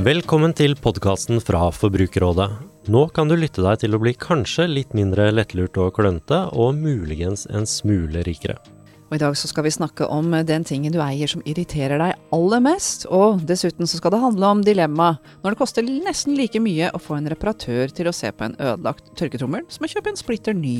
Velkommen 0.00 0.54
til 0.56 0.72
podkasten 0.80 1.42
fra 1.44 1.66
Forbrukerrådet. 1.76 2.46
Nå 2.88 3.00
kan 3.12 3.28
du 3.28 3.34
lytte 3.36 3.60
deg 3.60 3.82
til 3.82 3.92
å 3.92 3.98
bli 4.00 4.14
kanskje 4.16 4.64
litt 4.70 4.94
mindre 4.96 5.26
lettlurt 5.28 5.76
og 5.76 5.90
klønete, 5.98 6.38
og 6.56 6.78
muligens 6.78 7.42
en 7.52 7.68
smule 7.68 8.22
rikere. 8.24 8.56
Og 9.10 9.18
I 9.18 9.20
dag 9.20 9.36
så 9.36 9.50
skal 9.50 9.66
vi 9.66 9.74
snakke 9.74 10.08
om 10.08 10.32
den 10.48 10.64
tingen 10.64 10.96
du 10.96 11.02
eier 11.04 11.28
som 11.28 11.44
irriterer 11.44 12.00
deg 12.00 12.16
aller 12.32 12.64
mest. 12.64 13.04
Og 13.12 13.44
dessuten 13.44 13.84
så 13.84 14.00
skal 14.00 14.16
det 14.16 14.22
handle 14.24 14.54
om 14.54 14.64
dilemma 14.64 15.10
når 15.42 15.52
det 15.52 15.60
koster 15.60 15.92
nesten 15.92 16.38
like 16.38 16.64
mye 16.64 16.88
å 16.96 17.02
få 17.02 17.18
en 17.18 17.28
reparatør 17.34 17.92
til 17.92 18.08
å 18.08 18.16
se 18.16 18.32
på 18.32 18.48
en 18.48 18.56
ødelagt 18.56 19.12
tørketrommel 19.20 19.68
som 19.68 19.84
å 19.84 19.94
kjøpe 19.98 20.14
en 20.14 20.20
splitter 20.24 20.56
ny. 20.56 20.78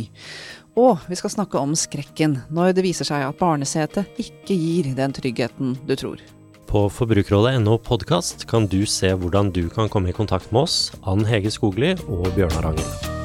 Og 0.80 0.96
vi 1.12 1.20
skal 1.20 1.36
snakke 1.36 1.60
om 1.60 1.76
skrekken 1.76 2.40
når 2.48 2.72
det 2.72 2.88
viser 2.88 3.12
seg 3.12 3.28
at 3.28 3.42
barnesetet 3.42 4.16
ikke 4.16 4.56
gir 4.56 4.94
den 4.96 5.20
tryggheten 5.20 5.76
du 5.84 5.98
tror. 5.98 6.22
På 6.70 6.84
forbrukerrådet.no 6.86 7.80
podkast 7.82 8.44
kan 8.46 8.68
du 8.70 8.84
se 8.86 9.08
hvordan 9.18 9.48
du 9.50 9.64
kan 9.74 9.88
komme 9.90 10.12
i 10.12 10.14
kontakt 10.14 10.52
med 10.54 10.68
oss, 10.68 10.92
Ann 11.02 11.24
Hege 11.26 11.50
Skogli 11.50 11.96
og 12.06 12.28
Bjørnar 12.36 12.68
Angen. 12.68 13.16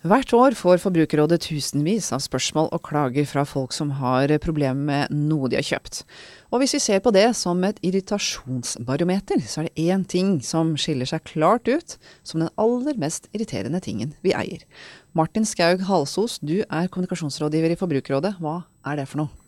Hvert 0.00 0.32
år 0.32 0.54
får 0.56 0.80
Forbrukerrådet 0.80 1.42
tusenvis 1.44 2.08
av 2.16 2.22
spørsmål 2.24 2.70
og 2.72 2.80
klager 2.88 3.26
fra 3.28 3.44
folk 3.44 3.74
som 3.76 3.90
har 3.98 4.32
problemer 4.40 4.80
med 4.80 5.12
noe 5.12 5.50
de 5.52 5.58
har 5.58 5.66
kjøpt. 5.66 6.06
Og 6.48 6.62
hvis 6.62 6.72
vi 6.78 6.80
ser 6.86 7.02
på 7.04 7.12
det 7.12 7.26
som 7.36 7.60
et 7.68 7.76
irritasjonsbarometer, 7.84 9.44
så 9.44 9.60
er 9.60 9.68
det 9.68 9.84
én 9.92 10.06
ting 10.08 10.38
som 10.40 10.72
skiller 10.80 11.10
seg 11.10 11.26
klart 11.28 11.68
ut 11.68 11.98
som 12.24 12.40
den 12.40 12.48
aller 12.56 12.96
mest 12.96 13.28
irriterende 13.36 13.82
tingen 13.84 14.16
vi 14.24 14.32
eier. 14.32 14.64
Martin 15.12 15.44
Skaug 15.44 15.84
Halsos, 15.84 16.40
du 16.40 16.62
er 16.64 16.88
kommunikasjonsrådgiver 16.88 17.76
i 17.76 17.78
Forbrukerrådet. 17.84 18.38
Hva 18.40 18.62
er 18.88 19.02
det 19.02 19.08
for 19.12 19.26
noe? 19.26 19.39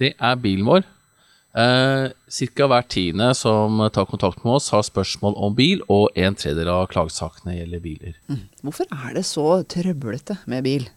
Det 0.00 0.14
er 0.18 0.42
bilen 0.42 0.66
vår. 0.66 0.84
Eh, 1.54 2.10
Ca. 2.10 2.66
hver 2.66 2.86
tiende 2.90 3.28
som 3.38 3.78
tar 3.94 4.08
kontakt 4.10 4.42
med 4.42 4.56
oss, 4.56 4.72
har 4.74 4.82
spørsmål 4.82 5.36
om 5.38 5.54
bil, 5.54 5.84
og 5.88 6.10
en 6.18 6.34
tredjedel 6.34 6.72
av 6.72 6.88
klagesakene 6.90 7.54
gjelder 7.60 7.82
biler. 7.84 8.18
Mm. 8.26 8.42
Hvorfor 8.66 8.90
er 8.90 9.14
det 9.14 9.24
så 9.28 9.62
trøblete 9.62 10.40
med 10.50 10.66
bil? 10.66 10.88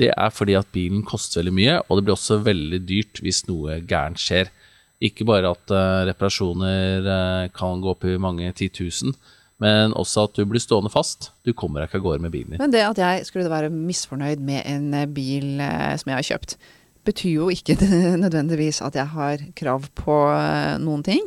Det 0.00 0.08
er 0.16 0.32
fordi 0.32 0.56
at 0.56 0.70
bilen 0.72 1.04
koster 1.04 1.42
veldig 1.42 1.56
mye, 1.58 1.76
og 1.88 1.98
det 1.98 2.06
blir 2.06 2.16
også 2.16 2.40
veldig 2.46 2.80
dyrt 2.88 3.20
hvis 3.20 3.42
noe 3.50 3.82
gærent 3.84 4.22
skjer. 4.22 4.48
Ikke 5.04 5.26
bare 5.28 5.52
at 5.52 5.72
uh, 5.72 6.06
reparasjoner 6.08 7.04
uh, 7.04 7.50
kan 7.52 7.84
gå 7.84 7.92
opp 7.92 8.04
i 8.08 8.16
mange 8.20 8.48
titusen, 8.56 9.12
men 9.60 9.92
også 9.92 10.24
at 10.24 10.40
du 10.40 10.46
blir 10.48 10.60
stående 10.60 10.92
fast. 10.92 11.34
Du 11.44 11.52
kommer 11.52 11.82
deg 11.82 11.90
ikke 11.90 12.00
av 12.00 12.06
gårde 12.06 12.24
med 12.24 12.32
bilen 12.32 12.54
din. 12.54 12.62
Men 12.62 12.72
det 12.72 12.86
at 12.86 13.00
jeg 13.00 13.28
skulle 13.28 13.52
være 13.52 13.72
misfornøyd 13.72 14.40
med 14.44 14.64
en 14.64 14.94
bil 15.12 15.60
uh, 15.60 15.92
som 16.00 16.12
jeg 16.12 16.16
har 16.16 16.28
kjøpt, 16.32 16.56
betyr 17.06 17.34
jo 17.34 17.48
ikke 17.52 17.76
nødvendigvis 18.24 18.82
at 18.86 18.98
jeg 18.98 19.12
har 19.14 19.42
krav 19.58 19.88
på 19.98 20.20
eh, 20.34 20.78
noen 20.82 21.04
ting. 21.06 21.26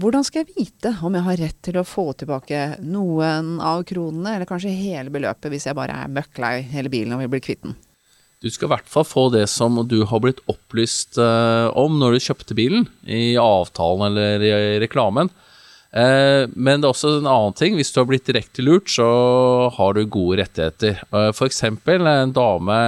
Hvordan 0.00 0.24
skal 0.24 0.44
jeg 0.44 0.54
vite 0.54 0.92
om 1.04 1.16
jeg 1.16 1.26
har 1.26 1.40
rett 1.40 1.58
til 1.66 1.76
å 1.80 1.86
få 1.86 2.12
tilbake 2.16 2.78
noen 2.86 3.56
av 3.58 3.82
kronene, 3.88 4.36
eller 4.36 4.48
kanskje 4.48 4.72
hele 4.72 5.12
beløpet, 5.12 5.50
hvis 5.52 5.66
jeg 5.66 5.76
bare 5.76 5.96
er 6.04 6.12
møkklei 6.14 6.60
hele 6.70 6.92
bilen 6.92 7.16
og 7.16 7.24
vil 7.24 7.32
bli 7.34 7.42
kvitt 7.44 7.64
den? 7.66 7.76
Du 8.40 8.48
skal 8.48 8.70
i 8.70 8.72
hvert 8.72 8.88
fall 8.88 9.04
få 9.04 9.26
det 9.34 9.44
som 9.52 9.76
du 9.84 9.98
har 10.08 10.22
blitt 10.24 10.40
opplyst 10.48 11.18
uh, 11.20 11.68
om 11.76 11.98
når 12.00 12.14
du 12.14 12.24
kjøpte 12.24 12.56
bilen, 12.56 12.86
i 13.04 13.34
avtalen 13.36 14.06
eller 14.08 14.44
i 14.46 14.78
reklamen. 14.80 15.28
Uh, 15.92 16.46
men 16.54 16.80
det 16.80 16.86
er 16.86 16.94
også 16.94 17.18
en 17.18 17.28
annen 17.28 17.58
ting. 17.58 17.76
Hvis 17.76 17.92
du 17.92 18.00
har 18.00 18.08
blitt 18.08 18.30
direkte 18.30 18.64
lurt, 18.64 18.88
så 18.88 19.10
har 19.76 19.98
du 19.98 20.06
gode 20.06 20.40
rettigheter. 20.40 21.02
For 21.10 21.50
F.eks. 21.50 21.60
en 21.66 22.32
dame 22.32 22.78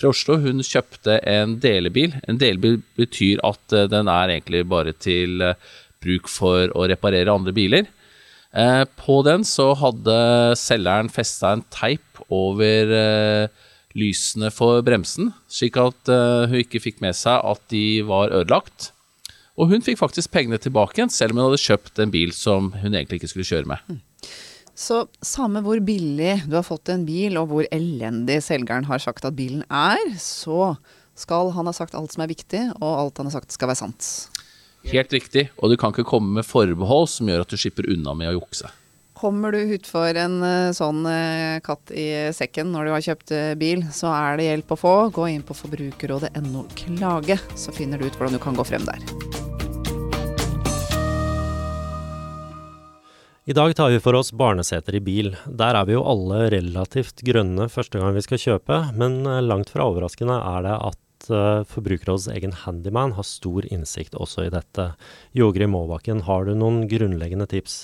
fra 0.00 0.10
Oslo. 0.12 0.38
Hun 0.40 0.64
kjøpte 0.64 1.20
en 1.28 1.58
delebil. 1.62 2.14
En 2.28 2.40
delebil 2.40 2.80
betyr 2.98 3.42
at 3.46 3.76
eh, 3.76 3.88
den 3.90 4.10
er 4.10 4.34
egentlig 4.34 4.64
bare 4.70 4.94
til 4.96 5.42
eh, 5.44 5.72
bruk 6.00 6.30
for 6.32 6.72
å 6.76 6.86
reparere 6.90 7.32
andre 7.32 7.54
biler. 7.56 7.90
Eh, 8.50 8.84
på 8.98 9.20
den 9.26 9.44
så 9.46 9.72
hadde 9.78 10.20
selgeren 10.58 11.12
festa 11.12 11.54
en 11.54 11.66
teip 11.72 12.22
over 12.30 12.94
lysene 13.98 14.52
for 14.54 14.84
bremsen, 14.86 15.32
slik 15.50 15.74
at 15.80 16.06
hun 16.06 16.60
ikke 16.60 16.78
fikk 16.84 17.00
med 17.02 17.16
seg 17.18 17.42
at 17.42 17.62
de 17.72 18.04
var 18.06 18.30
ødelagt. 18.30 18.92
Og 19.58 19.72
hun 19.72 19.82
fikk 19.82 19.98
faktisk 19.98 20.30
pengene 20.30 20.60
tilbake 20.62 21.00
igjen, 21.00 21.10
selv 21.10 21.34
om 21.34 21.40
hun 21.40 21.48
hadde 21.48 21.64
kjøpt 21.64 21.98
en 22.04 22.12
bil 22.14 22.30
som 22.36 22.70
hun 22.76 22.92
egentlig 22.92 23.18
ikke 23.18 23.32
skulle 23.32 23.48
kjøre 23.48 23.72
med. 23.72 23.98
Så 24.80 25.02
samme 25.20 25.60
hvor 25.64 25.80
billig 25.84 26.38
du 26.48 26.56
har 26.56 26.64
fått 26.64 26.88
en 26.92 27.04
bil, 27.04 27.36
og 27.36 27.50
hvor 27.50 27.68
elendig 27.74 28.38
selgeren 28.46 28.88
har 28.88 29.02
sagt 29.02 29.26
at 29.28 29.36
bilen 29.36 29.62
er, 29.68 30.00
så 30.16 30.74
skal 31.20 31.52
han 31.52 31.68
ha 31.68 31.74
sagt 31.76 31.96
alt 31.98 32.14
som 32.14 32.24
er 32.24 32.32
viktig, 32.32 32.62
og 32.78 32.90
alt 32.90 33.20
han 33.20 33.28
har 33.28 33.36
sagt 33.40 33.52
skal 33.52 33.68
være 33.68 33.82
sant. 33.82 34.08
Helt 34.88 35.12
riktig, 35.12 35.50
og 35.60 35.68
du 35.68 35.76
kan 35.76 35.92
ikke 35.92 36.08
komme 36.08 36.38
med 36.38 36.48
forbehold 36.48 37.10
som 37.12 37.28
gjør 37.28 37.44
at 37.44 37.52
du 37.52 37.60
slipper 37.60 37.90
unna 37.92 38.16
med 38.16 38.32
å 38.32 38.38
jukse. 38.38 38.70
Kommer 39.20 39.52
du 39.52 39.74
utfor 39.76 40.16
en 40.16 40.38
eh, 40.46 40.70
sånn 40.72 41.04
eh, 41.10 41.58
katt 41.60 41.92
i 41.92 42.32
sekken 42.32 42.70
når 42.72 42.88
du 42.88 42.92
har 42.94 43.04
kjøpt 43.04 43.34
eh, 43.36 43.52
bil, 43.60 43.84
så 43.92 44.14
er 44.16 44.40
det 44.40 44.48
hjelp 44.48 44.72
å 44.72 44.80
få. 44.80 44.94
Gå 45.12 45.28
inn 45.34 45.44
på 45.44 45.58
forbrukerrådet.no 45.60 46.64
klage, 46.72 47.36
så 47.52 47.76
finner 47.76 48.00
du 48.00 48.08
ut 48.08 48.16
hvordan 48.16 48.40
du 48.40 48.40
kan 48.40 48.56
gå 48.56 48.64
frem 48.64 48.88
der. 48.88 49.39
I 53.50 53.52
dag 53.52 53.72
tar 53.76 53.90
vi 53.90 53.98
for 54.00 54.14
oss 54.14 54.28
barneseter 54.32 54.94
i 54.94 55.00
bil. 55.02 55.32
Der 55.58 55.74
er 55.74 55.86
vi 55.88 55.96
jo 55.96 56.04
alle 56.06 56.44
relativt 56.52 57.24
grønne 57.26 57.64
første 57.66 57.98
gang 57.98 58.12
vi 58.14 58.22
skal 58.22 58.38
kjøpe, 58.38 58.76
men 58.94 59.24
eh, 59.26 59.40
langt 59.42 59.72
fra 59.72 59.88
overraskende 59.90 60.36
er 60.38 60.62
det 60.68 60.76
at 60.86 61.26
uh, 61.34 61.64
Forbrukerrådets 61.66 62.28
egen 62.30 62.54
handyman 62.60 63.16
har 63.16 63.26
stor 63.26 63.66
innsikt 63.66 64.14
også 64.14 64.46
i 64.46 64.52
dette. 64.54 64.92
Jogrid 65.34 65.72
Maabakken, 65.72 66.22
har 66.30 66.46
du 66.46 66.52
noen 66.54 66.84
grunnleggende 66.92 67.50
tips? 67.50 67.80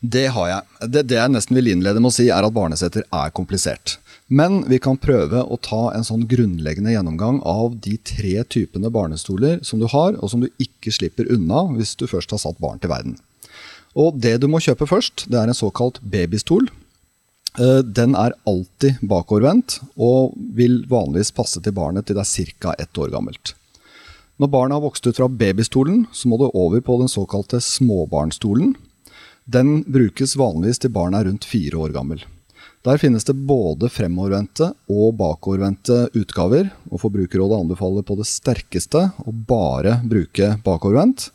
Det 0.00 0.24
har 0.32 0.48
jeg. 0.54 0.88
Det, 0.88 1.04
det 1.12 1.20
jeg 1.20 1.36
nesten 1.36 1.60
vil 1.60 1.68
innlede 1.74 2.00
med 2.00 2.08
å 2.08 2.16
si, 2.22 2.30
er 2.32 2.48
at 2.48 2.56
barneseter 2.56 3.04
er 3.04 3.36
komplisert. 3.36 3.98
Men 4.32 4.62
vi 4.72 4.80
kan 4.80 4.96
prøve 4.96 5.44
å 5.44 5.60
ta 5.60 5.90
en 5.92 6.08
sånn 6.08 6.24
grunnleggende 6.32 6.96
gjennomgang 6.96 7.42
av 7.44 7.76
de 7.76 8.00
tre 8.00 8.38
typene 8.48 8.88
barnestoler 8.88 9.60
som 9.60 9.84
du 9.84 9.90
har, 9.92 10.16
og 10.16 10.32
som 10.32 10.40
du 10.40 10.48
ikke 10.56 10.96
slipper 10.96 11.28
unna 11.36 11.66
hvis 11.76 11.92
du 12.00 12.08
først 12.08 12.32
har 12.32 12.46
satt 12.48 12.64
barn 12.64 12.80
til 12.80 12.96
verden. 12.96 13.20
Og 13.96 14.18
det 14.20 14.36
du 14.42 14.48
må 14.50 14.60
kjøpe 14.60 14.88
først, 14.88 15.26
det 15.30 15.38
er 15.40 15.48
en 15.48 15.56
såkalt 15.56 16.00
babystol. 16.02 16.68
Eh, 17.58 17.80
den 17.82 18.14
er 18.18 18.36
alltid 18.46 19.00
bakovervendt 19.00 19.80
og 19.96 20.34
vil 20.54 20.82
vanligvis 20.90 21.32
passe 21.34 21.62
til 21.62 21.74
barnet 21.74 22.06
til 22.06 22.18
det 22.18 22.26
er 22.26 22.52
ca. 22.60 22.74
ett 22.78 22.98
år 22.98 23.10
gammelt. 23.14 23.54
Når 24.38 24.52
barnet 24.52 24.76
har 24.76 24.84
vokst 24.84 25.06
ut 25.06 25.16
fra 25.16 25.26
babystolen, 25.26 26.06
så 26.12 26.28
må 26.28 26.38
du 26.38 26.46
over 26.52 26.80
på 26.80 26.98
den 27.00 27.10
såkalte 27.10 27.58
småbarnstolen. 27.58 28.76
Den 29.50 29.82
brukes 29.82 30.36
vanligvis 30.38 30.78
til 30.84 30.92
barnet 30.94 31.24
er 31.24 31.30
rundt 31.30 31.48
fire 31.48 31.80
år 31.80 31.94
gammel. 31.96 32.22
Der 32.86 33.00
finnes 33.00 33.26
det 33.26 33.34
både 33.48 33.88
fremovervendte 33.90 34.70
og 34.92 35.16
bakovervendte 35.18 36.12
utgaver, 36.14 36.70
og 36.92 37.02
Forbrukerrådet 37.02 37.58
anbefaler 37.64 38.06
på 38.06 38.14
det 38.20 38.28
sterkeste 38.30 39.08
å 39.18 39.34
bare 39.34 39.98
bruke 40.06 40.52
bakovervendt. 40.62 41.32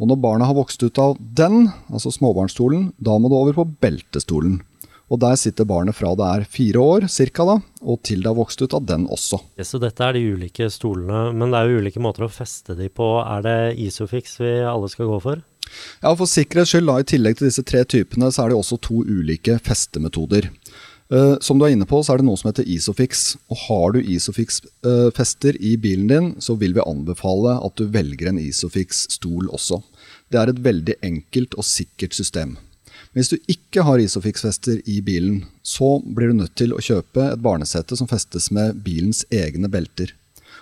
Og 0.00 0.08
når 0.08 0.16
barna 0.22 0.48
har 0.48 0.56
vokst 0.56 0.80
ut 0.80 0.98
av 0.98 1.18
den, 1.20 1.68
altså 1.92 2.08
småbarnsstolen, 2.14 2.90
da 2.96 3.18
må 3.20 3.28
du 3.28 3.36
over 3.36 3.58
på 3.58 3.66
beltestolen. 3.84 4.62
Og 5.10 5.18
der 5.20 5.34
sitter 5.36 5.66
barnet 5.66 5.96
fra 5.98 6.12
det 6.16 6.26
er 6.26 6.46
fire 6.48 6.80
år 6.80 7.06
cirka 7.10 7.44
da, 7.44 7.56
og 7.82 7.98
til 8.06 8.22
det 8.22 8.30
har 8.30 8.38
vokst 8.38 8.62
ut 8.62 8.76
av 8.78 8.86
den 8.86 9.08
også. 9.10 9.40
Ja, 9.58 9.66
så 9.66 9.80
dette 9.82 10.06
er 10.06 10.16
de 10.16 10.22
ulike 10.36 10.70
stolene, 10.70 11.32
men 11.34 11.50
det 11.50 11.58
er 11.60 11.68
jo 11.68 11.82
ulike 11.82 12.02
måter 12.02 12.24
å 12.24 12.32
feste 12.32 12.78
de 12.78 12.88
på. 12.88 13.10
Er 13.24 13.44
det 13.44 13.58
Isofix 13.82 14.38
vi 14.40 14.54
alle 14.62 14.88
skal 14.92 15.10
gå 15.10 15.18
for? 15.26 15.42
Ja, 16.00 16.14
for 16.14 16.30
sikkerhets 16.30 16.72
skyld, 16.72 16.88
da, 16.88 16.96
i 17.02 17.06
tillegg 17.06 17.38
til 17.38 17.50
disse 17.50 17.66
tre 17.66 17.82
typene, 17.84 18.30
så 18.32 18.44
er 18.44 18.52
det 18.52 18.58
også 18.58 18.78
to 18.82 19.02
ulike 19.06 19.58
festemetoder. 19.62 20.48
Uh, 21.10 21.34
som 21.42 21.58
du 21.58 21.66
er 21.66 21.74
inne 21.74 21.88
på, 21.90 21.98
så 22.06 22.14
er 22.14 22.20
det 22.20 22.28
noe 22.28 22.38
som 22.38 22.52
heter 22.52 22.68
Isofix. 22.70 23.34
Og 23.50 23.64
har 23.66 23.96
du 23.96 24.00
Isofix-fester 24.00 25.58
i 25.58 25.74
bilen 25.80 26.10
din, 26.10 26.28
så 26.38 26.54
vil 26.60 26.76
vi 26.76 26.86
anbefale 26.86 27.56
at 27.58 27.76
du 27.80 27.88
velger 27.90 28.30
en 28.30 28.38
Isofix-stol 28.38 29.50
også. 29.50 29.80
Det 30.30 30.38
er 30.38 30.52
et 30.52 30.62
veldig 30.62 31.00
enkelt 31.06 31.58
og 31.58 31.66
sikkert 31.66 32.14
system. 32.14 32.54
Hvis 33.16 33.32
du 33.32 33.40
ikke 33.50 33.82
har 33.82 33.98
Isofix-fester 33.98 34.78
i 34.86 35.00
bilen, 35.02 35.42
så 35.66 35.96
blir 36.04 36.30
du 36.30 36.38
nødt 36.44 36.54
til 36.58 36.76
å 36.76 36.82
kjøpe 36.84 37.32
et 37.32 37.42
barnesete 37.42 37.98
som 37.98 38.06
festes 38.10 38.52
med 38.54 38.78
bilens 38.84 39.24
egne 39.34 39.70
belter. 39.72 40.14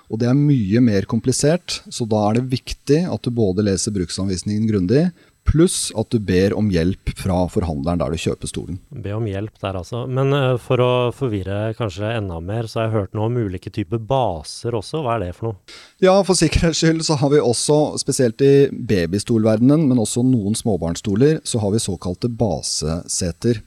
Og 0.08 0.22
det 0.22 0.31
er 0.31 0.38
mye 0.38 0.81
mer 0.81 1.05
komplisert, 1.05 1.82
så 1.93 2.06
da 2.08 2.22
er 2.31 2.38
det 2.38 2.49
viktig 2.55 3.02
at 3.12 3.26
du 3.26 3.34
både 3.34 3.67
leser 3.67 3.93
bruksanvisningen 3.93 4.64
grundig, 4.70 5.11
pluss 5.48 5.88
at 5.98 6.10
du 6.12 6.18
ber 6.22 6.52
om 6.56 6.68
hjelp 6.72 7.12
fra 7.16 7.40
forhandleren 7.50 8.00
der 8.02 8.12
du 8.12 8.20
kjøper 8.20 8.50
stolen. 8.50 8.78
Be 8.92 9.14
om 9.16 9.26
hjelp 9.28 9.56
der, 9.62 9.78
altså. 9.80 10.04
Men 10.06 10.34
uh, 10.36 10.56
for 10.60 10.82
å 10.84 10.90
forvirre 11.16 11.72
kanskje 11.78 12.12
enda 12.12 12.38
mer, 12.44 12.68
så 12.68 12.82
har 12.82 12.88
jeg 12.88 12.96
hørt 12.96 13.16
noe 13.16 13.30
om 13.30 13.38
ulike 13.40 13.72
typer 13.74 14.02
baser 14.02 14.76
også. 14.76 15.02
Hva 15.04 15.16
er 15.16 15.26
det 15.26 15.32
for 15.38 15.50
noe? 15.50 15.78
Ja, 16.04 16.18
for 16.26 16.38
sikkerhets 16.38 16.82
skyld 16.82 17.04
så 17.06 17.18
har 17.20 17.32
vi 17.32 17.40
også, 17.42 17.78
spesielt 18.00 18.44
i 18.44 18.68
babystolverdenen, 18.72 19.88
men 19.88 20.02
også 20.02 20.24
noen 20.26 20.58
småbarnsstoler, 20.58 21.40
så 21.48 21.62
har 21.62 21.74
vi 21.74 21.82
såkalte 21.82 22.30
baseseter. 22.30 23.62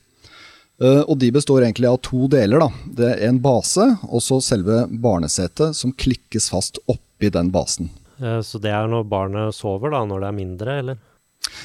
Uh, 0.81 1.03
og 1.05 1.17
de 1.21 1.29
består 1.33 1.65
egentlig 1.65 1.89
av 1.89 1.99
to 2.05 2.27
deler. 2.31 2.61
da. 2.61 2.69
Det 3.01 3.09
er 3.15 3.25
en 3.29 3.41
base, 3.41 3.85
og 4.09 4.21
så 4.25 4.39
selve 4.41 4.85
barnesetet 4.89 5.77
som 5.77 5.93
klikkes 5.93 6.49
fast 6.53 6.81
oppi 6.89 7.29
den 7.33 7.51
basen. 7.53 7.91
Eh, 8.21 8.41
så 8.45 8.61
det 8.61 8.71
er 8.73 8.89
når 8.89 9.07
barnet 9.09 9.55
sover, 9.57 9.93
da, 9.93 10.03
når 10.05 10.23
det 10.23 10.29
er 10.29 10.37
mindre, 10.37 10.77
eller? 10.83 10.99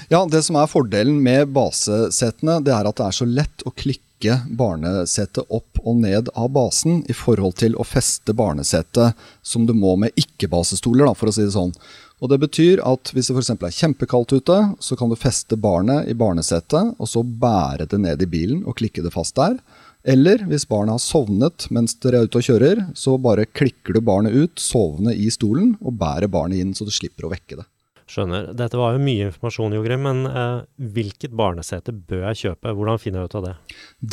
Ja, 0.09 0.21
det 0.31 0.45
som 0.47 0.55
er 0.55 0.69
fordelen 0.71 1.17
med 1.19 1.51
basesetene, 1.51 2.61
det 2.63 2.71
er 2.71 2.87
at 2.87 3.01
det 3.01 3.09
er 3.09 3.15
så 3.17 3.27
lett 3.27 3.65
å 3.67 3.73
klikke 3.75 4.37
barnesetet 4.55 5.51
opp 5.51 5.81
og 5.83 5.99
ned 6.05 6.31
av 6.39 6.53
basen 6.55 7.01
i 7.11 7.17
forhold 7.17 7.59
til 7.59 7.75
å 7.75 7.85
feste 7.85 8.31
barnesetet 8.39 9.19
som 9.43 9.67
du 9.67 9.75
må 9.75 9.97
med 9.99 10.15
ikke-basestoler, 10.15 11.11
for 11.19 11.29
å 11.29 11.35
si 11.35 11.43
det 11.43 11.57
sånn. 11.57 11.75
Og 12.23 12.31
Det 12.31 12.39
betyr 12.39 12.85
at 12.87 13.11
hvis 13.13 13.33
det 13.33 13.35
f.eks. 13.35 13.51
er 13.59 13.79
kjempekaldt 13.81 14.39
ute, 14.39 14.61
så 14.79 14.97
kan 14.97 15.11
du 15.11 15.19
feste 15.19 15.59
barnet 15.59 16.07
i 16.07 16.15
barnesetet, 16.15 16.95
og 16.97 17.11
så 17.11 17.27
bære 17.27 17.91
det 17.91 17.99
ned 18.07 18.23
i 18.23 18.31
bilen 18.31 18.63
og 18.63 18.79
klikke 18.79 19.03
det 19.03 19.13
fast 19.13 19.35
der. 19.37 19.59
Eller 20.07 20.47
hvis 20.47 20.71
barnet 20.71 21.01
har 21.01 21.03
sovnet 21.03 21.67
mens 21.75 21.99
dere 21.99 22.23
er 22.23 22.31
ute 22.31 22.39
og 22.39 22.47
kjører, 22.47 22.87
så 22.95 23.19
bare 23.19 23.51
klikker 23.51 23.99
du 23.99 24.05
barnet 24.07 24.39
ut, 24.39 24.55
sovende 24.63 25.19
i 25.19 25.27
stolen, 25.35 25.75
og 25.83 25.99
bærer 25.99 26.31
barnet 26.31 26.63
inn 26.63 26.77
så 26.79 26.87
du 26.87 26.95
slipper 26.95 27.27
å 27.27 27.35
vekke 27.35 27.59
det. 27.59 27.67
Skjønner. 28.07 28.53
Dette 28.55 28.79
var 28.79 28.95
jo 28.95 29.03
mye 29.03 29.27
informasjon, 29.27 29.75
Jogrim, 29.75 30.05
men 30.07 30.29
eh, 30.31 30.61
hvilket 30.95 31.33
barnesete 31.35 31.91
bør 31.91 32.29
jeg 32.29 32.41
kjøpe? 32.43 32.75
Hvordan 32.79 33.01
finner 33.03 33.25
jeg 33.25 33.31
ut 33.31 33.35
av 33.41 33.47
det? 33.49 33.55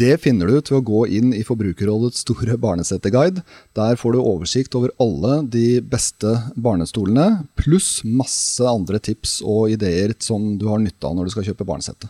Det 0.01 0.15
finner 0.23 0.49
du 0.49 0.57
til 0.65 0.79
å 0.79 0.85
gå 0.87 1.03
inn 1.19 1.29
i 1.37 1.43
Forbrukerrådets 1.45 2.23
store 2.25 2.57
barneseteguide. 2.57 3.43
Der 3.77 3.99
får 4.01 4.15
du 4.15 4.23
oversikt 4.23 4.73
over 4.79 4.95
alle 5.03 5.43
de 5.53 5.77
beste 5.85 6.33
barnestolene, 6.57 7.43
pluss 7.59 7.99
masse 8.01 8.65
andre 8.65 8.97
tips 8.97 9.39
og 9.45 9.75
ideer 9.75 10.17
som 10.17 10.55
du 10.57 10.65
har 10.71 10.81
nytte 10.81 11.05
av 11.05 11.13
når 11.13 11.29
du 11.29 11.35
skal 11.35 11.51
kjøpe 11.51 11.69
barnesete. 11.69 12.09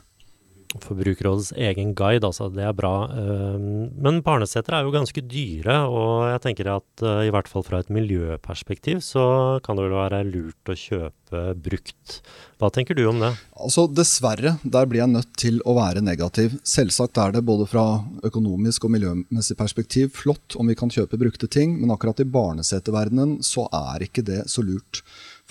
Forbrukerrådets 0.82 1.52
egen 1.60 1.94
guide, 1.98 2.26
altså. 2.26 2.50
Det 2.54 2.64
er 2.66 2.74
bra. 2.78 2.94
Ehm, 3.14 3.92
men 4.02 4.22
barneseter 4.26 4.78
er 4.78 4.86
jo 4.88 4.94
ganske 4.94 5.22
dyre, 5.22 5.84
og 5.86 6.30
jeg 6.32 6.42
tenker 6.48 6.72
at 6.74 7.04
eh, 7.06 7.28
i 7.28 7.34
hvert 7.34 7.50
fall 7.52 7.66
fra 7.68 7.82
et 7.84 7.92
miljøperspektiv 7.94 9.04
så 9.06 9.26
kan 9.66 9.78
det 9.78 9.86
vel 9.86 9.98
være 9.98 10.24
lurt 10.30 10.72
å 10.72 10.78
kjøpe 10.78 11.44
brukt. 11.66 12.20
Hva 12.62 12.70
tenker 12.74 12.98
du 12.98 13.04
om 13.10 13.22
det? 13.22 13.32
Altså 13.58 13.86
Dessverre, 13.90 14.56
der 14.64 14.90
blir 14.90 15.04
jeg 15.04 15.14
nødt 15.14 15.32
til 15.40 15.60
å 15.68 15.76
være 15.78 16.04
negativ. 16.06 16.58
Selvsagt 16.68 17.20
er 17.22 17.36
det 17.36 17.46
både 17.46 17.68
fra 17.70 17.86
økonomisk 18.26 18.88
og 18.88 18.96
miljømessig 18.96 19.58
perspektiv 19.60 20.14
flott 20.18 20.58
om 20.60 20.70
vi 20.70 20.78
kan 20.80 20.94
kjøpe 20.94 21.20
brukte 21.22 21.50
ting, 21.52 21.78
men 21.82 21.94
akkurat 21.94 22.22
i 22.24 22.30
barneseterverdenen 22.30 23.40
så 23.46 23.68
er 23.74 24.06
ikke 24.08 24.26
det 24.26 24.44
så 24.52 24.66
lurt. 24.66 25.04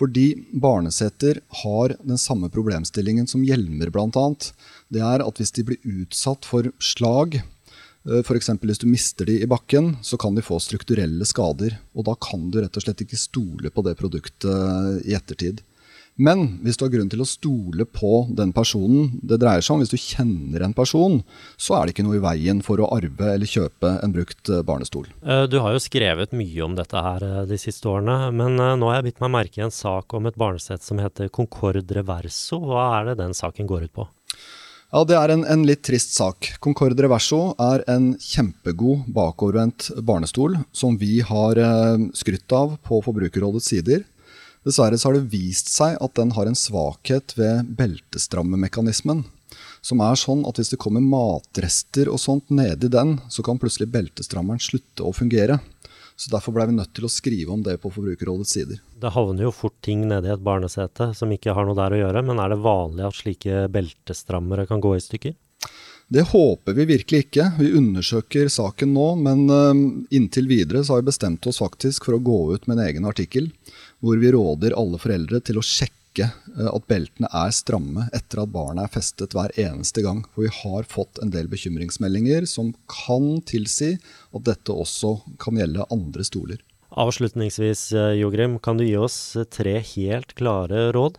Fordi 0.03 0.35
barneseter 0.59 1.39
har 1.63 1.93
den 2.03 2.19
samme 2.19 2.49
problemstillingen 2.51 3.29
som 3.31 3.45
hjelmer, 3.47 3.87
bl.a. 3.95 4.25
Det 4.91 4.99
er 4.99 5.23
at 5.23 5.39
hvis 5.39 5.55
de 5.55 5.63
blir 5.69 5.79
utsatt 5.87 6.49
for 6.49 6.67
slag, 6.83 7.37
eh, 7.39 8.19
f.eks. 8.25 8.51
hvis 8.65 8.83
du 8.83 8.89
mister 8.91 9.31
de 9.31 9.37
i 9.45 9.47
bakken, 9.47 9.93
så 10.03 10.19
kan 10.19 10.35
de 10.35 10.43
få 10.43 10.59
strukturelle 10.59 11.23
skader. 11.29 11.77
Og 11.95 12.09
da 12.11 12.17
kan 12.19 12.51
du 12.51 12.59
rett 12.59 12.81
og 12.81 12.83
slett 12.83 13.05
ikke 13.07 13.21
stole 13.21 13.71
på 13.71 13.87
det 13.87 13.95
produktet 14.01 15.07
i 15.07 15.15
ettertid. 15.15 15.63
Men 16.23 16.45
hvis 16.63 16.79
du 16.79 16.85
har 16.85 16.93
grunn 16.93 17.11
til 17.11 17.23
å 17.25 17.27
stole 17.27 17.87
på 17.89 18.27
den 18.31 18.53
personen 18.55 19.11
det 19.27 19.41
dreier 19.43 19.65
seg 19.65 19.75
om, 19.75 19.83
hvis 19.83 19.91
du 19.91 19.99
kjenner 19.99 20.63
en 20.63 20.75
person, 20.77 21.19
så 21.59 21.79
er 21.79 21.89
det 21.89 21.97
ikke 21.97 22.07
noe 22.07 22.21
i 22.21 22.23
veien 22.23 22.63
for 22.63 22.79
å 22.79 22.91
arve 22.95 23.33
eller 23.35 23.51
kjøpe 23.51 23.97
en 24.05 24.15
brukt 24.15 24.53
eh, 24.53 24.63
barnestol. 24.67 25.09
Eh, 25.25 25.45
du 25.51 25.59
har 25.65 25.75
jo 25.75 25.83
skrevet 25.83 26.37
mye 26.39 26.63
om 26.63 26.77
dette 26.79 27.05
her 27.09 27.27
eh, 27.27 27.43
de 27.51 27.59
siste 27.59 27.91
årene, 27.91 28.31
men 28.39 28.55
nå 28.55 28.91
har 28.91 29.01
jeg 29.01 29.11
bitt 29.11 29.23
meg 29.25 29.35
merke 29.35 29.63
i 29.63 29.67
en 29.67 29.75
sak 29.75 30.15
om 30.15 30.31
et 30.31 30.39
barnesett 30.39 30.85
som 30.87 31.03
heter 31.03 31.33
Concord 31.35 31.91
Reverso. 31.91 32.61
Hva 32.71 32.87
er 33.01 33.11
det 33.11 33.19
den 33.25 33.35
saken 33.35 33.71
går 33.71 33.89
ut 33.89 33.97
på? 34.03 34.07
Ja, 34.93 35.03
Det 35.09 35.17
er 35.17 35.33
en, 35.33 35.43
en 35.49 35.63
litt 35.65 35.83
trist 35.89 36.13
sak. 36.15 36.53
Concorde 36.63 37.01
Reverso 37.03 37.55
er 37.65 37.83
en 37.89 38.13
kjempegod 38.21 39.09
bakovervendt 39.11 39.89
barnestol 40.05 40.59
som 40.77 40.99
vi 41.01 41.23
har 41.25 41.59
skrytt 42.13 42.53
av 42.53 42.77
på 42.85 43.01
Forbrukerrådets 43.01 43.71
sider. 43.73 44.05
Dessverre 44.63 44.99
så 44.99 45.09
har 45.09 45.19
det 45.19 45.31
vist 45.33 45.73
seg 45.73 45.97
at 45.99 46.15
den 46.15 46.33
har 46.37 46.47
en 46.47 46.59
svakhet 46.59 47.35
ved 47.35 47.71
beltestrammemekanismen. 47.79 49.25
Som 49.83 50.03
er 50.07 50.19
sånn 50.19 50.45
at 50.47 50.61
hvis 50.61 50.71
det 50.71 50.79
kommer 50.83 51.03
matrester 51.03 52.07
og 52.13 52.21
sånt 52.23 52.53
nedi 52.55 52.87
den, 52.93 53.17
så 53.27 53.43
kan 53.43 53.59
plutselig 53.59 53.91
beltestrammeren 53.91 54.63
slutte 54.63 55.03
å 55.03 55.11
fungere. 55.17 55.59
Så 56.15 56.31
Derfor 56.31 56.55
ble 56.55 56.69
vi 56.71 56.77
nødt 56.77 56.93
til 56.95 57.09
å 57.09 57.11
skrive 57.11 57.51
om 57.51 57.65
det 57.67 57.81
på 57.83 57.91
Forbrukerrådets 57.91 58.55
sider. 58.55 58.79
Det 59.03 59.11
havner 59.11 59.49
jo 59.49 59.55
fort 59.57 59.75
ting 59.83 60.05
nedi 60.07 60.31
et 60.31 60.45
barnesete 60.45 61.11
som 61.19 61.33
ikke 61.35 61.57
har 61.57 61.67
noe 61.67 61.79
der 61.79 61.97
å 61.97 62.03
gjøre, 62.05 62.23
men 62.29 62.39
er 62.39 62.53
det 62.53 62.63
vanlig 62.63 63.09
at 63.09 63.19
slike 63.19 63.65
beltestrammere 63.75 64.69
kan 64.71 64.85
gå 64.85 64.95
i 64.95 65.03
stykker? 65.03 65.35
Det 66.13 66.27
håper 66.29 66.77
vi 66.77 66.85
virkelig 66.93 67.25
ikke. 67.25 67.47
Vi 67.59 67.73
undersøker 67.79 68.51
saken 68.53 68.93
nå, 68.95 69.07
men 69.25 69.47
uh, 69.49 69.73
inntil 70.13 70.51
videre 70.51 70.83
så 70.85 70.95
har 70.95 71.03
vi 71.03 71.09
bestemt 71.09 71.47
oss 71.49 71.63
faktisk 71.63 72.07
for 72.07 72.19
å 72.19 72.23
gå 72.23 72.41
ut 72.53 72.69
med 72.69 72.77
en 72.77 72.85
egen 72.85 73.09
artikkel 73.09 73.49
hvor 74.03 74.19
vi 74.19 74.33
råder 74.35 74.75
alle 74.79 74.99
foreldre 75.01 75.41
til 75.47 75.61
å 75.61 75.65
sjekke 75.65 76.27
eh, 76.27 76.69
at 76.69 76.89
beltene 76.91 77.31
er 77.31 77.55
stramme 77.55 78.09
etter 78.15 78.43
at 78.43 78.53
barnet 78.53 78.89
er 78.89 78.95
festet 78.99 79.37
hver 79.37 79.55
eneste 79.61 80.05
gang. 80.05 80.25
For 80.35 80.47
vi 80.47 80.53
har 80.63 80.89
fått 80.91 81.23
en 81.23 81.33
del 81.35 81.49
bekymringsmeldinger 81.53 82.49
som 82.51 82.75
kan 82.91 83.39
tilsi 83.49 83.95
at 83.97 84.47
dette 84.49 84.75
også 84.75 85.21
kan 85.43 85.61
gjelde 85.61 85.89
andre 85.95 86.27
stoler. 86.27 86.63
Avslutningsvis, 86.93 87.93
eh, 87.97 88.19
Jogrim, 88.21 88.59
kan 88.59 88.77
du 88.77 88.85
gi 88.85 88.97
oss 89.01 89.37
tre 89.51 89.79
helt 89.95 90.35
klare 90.35 90.91
råd? 90.93 91.17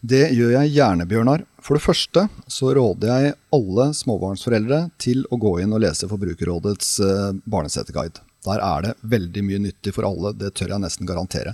Det 0.00 0.30
gjør 0.32 0.54
jeg 0.54 0.72
gjerne, 0.78 1.04
Bjørnar. 1.04 1.42
For 1.60 1.76
det 1.76 1.84
første 1.84 2.22
så 2.48 2.70
råder 2.72 3.10
jeg 3.10 3.34
alle 3.52 3.90
småbarnsforeldre 3.92 4.86
til 5.02 5.26
å 5.28 5.36
gå 5.36 5.58
inn 5.60 5.74
og 5.76 5.82
lese 5.84 6.08
Forbrukerrådets 6.08 6.94
eh, 7.04 7.32
barneseteguide. 7.44 8.22
Der 8.46 8.62
er 8.64 8.86
det 8.86 8.94
veldig 9.04 9.42
mye 9.44 9.60
nyttig 9.66 9.92
for 9.92 10.08
alle, 10.08 10.32
det 10.32 10.54
tør 10.56 10.72
jeg 10.72 10.84
nesten 10.86 11.08
garantere. 11.08 11.52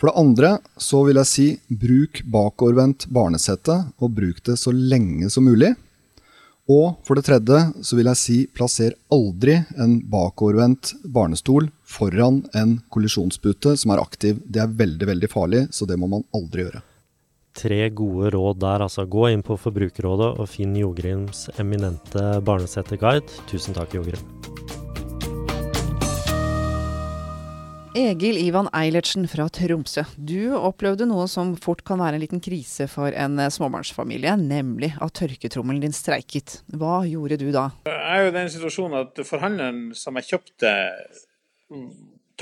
For 0.00 0.10
det 0.10 0.18
andre 0.18 0.50
så 0.80 1.04
vil 1.06 1.20
jeg 1.20 1.30
si 1.30 1.48
bruk 1.70 2.22
bakovervendt 2.26 3.06
barnesete, 3.14 3.76
og 4.02 4.14
bruk 4.16 4.42
det 4.46 4.58
så 4.60 4.74
lenge 4.74 5.30
som 5.30 5.46
mulig. 5.46 5.74
Og 6.70 6.96
for 7.04 7.18
det 7.18 7.26
tredje 7.26 7.58
så 7.84 7.96
vil 7.98 8.08
jeg 8.08 8.20
si 8.20 8.38
plasser 8.48 8.94
aldri 9.12 9.58
en 9.80 9.98
bakovervendt 10.10 10.94
barnestol 11.04 11.68
foran 11.84 12.40
en 12.56 12.78
kollisjonspute 12.94 13.76
som 13.80 13.92
er 13.92 14.02
aktiv. 14.02 14.40
Det 14.48 14.64
er 14.64 14.72
veldig, 14.72 15.10
veldig 15.12 15.30
farlig, 15.30 15.66
så 15.70 15.86
det 15.86 16.00
må 16.00 16.08
man 16.10 16.24
aldri 16.34 16.64
gjøre. 16.64 16.82
Tre 17.54 17.84
gode 17.94 18.32
råd 18.34 18.58
der, 18.64 18.82
altså. 18.88 19.04
Gå 19.06 19.28
inn 19.30 19.44
på 19.46 19.54
Forbrukerrådet 19.60 20.32
og 20.42 20.50
finn 20.50 20.74
Jogrims 20.80 21.46
eminente 21.60 22.40
barneseteguide. 22.48 23.44
Tusen 23.52 23.76
takk, 23.76 23.94
Jogrim. 23.94 24.53
Egil 27.94 28.40
Ivan 28.42 28.66
Eilertsen 28.74 29.28
fra 29.30 29.44
Tromsø. 29.54 30.02
Du 30.18 30.50
opplevde 30.58 31.06
noe 31.06 31.28
som 31.30 31.52
fort 31.62 31.84
kan 31.86 32.00
være 32.02 32.18
en 32.18 32.24
liten 32.24 32.40
krise 32.42 32.88
for 32.90 33.14
en 33.14 33.38
eh, 33.38 33.52
småbarnsfamilie, 33.54 34.32
nemlig 34.40 34.90
at 34.98 35.14
tørketrommelen 35.20 35.84
din 35.84 35.94
streiket. 35.94 36.56
Hva 36.74 37.04
gjorde 37.06 37.38
du 37.38 37.46
da? 37.54 37.68
Jeg 37.86 38.02
er 38.02 38.24
jo 38.24 38.32
i 38.32 38.34
den 38.34 38.50
situasjonen 38.50 38.98
at 38.98 39.22
forhandleren 39.28 39.80
som 39.94 40.18
jeg 40.18 40.26
kjøpte 40.32 40.74
mm, 41.70 41.88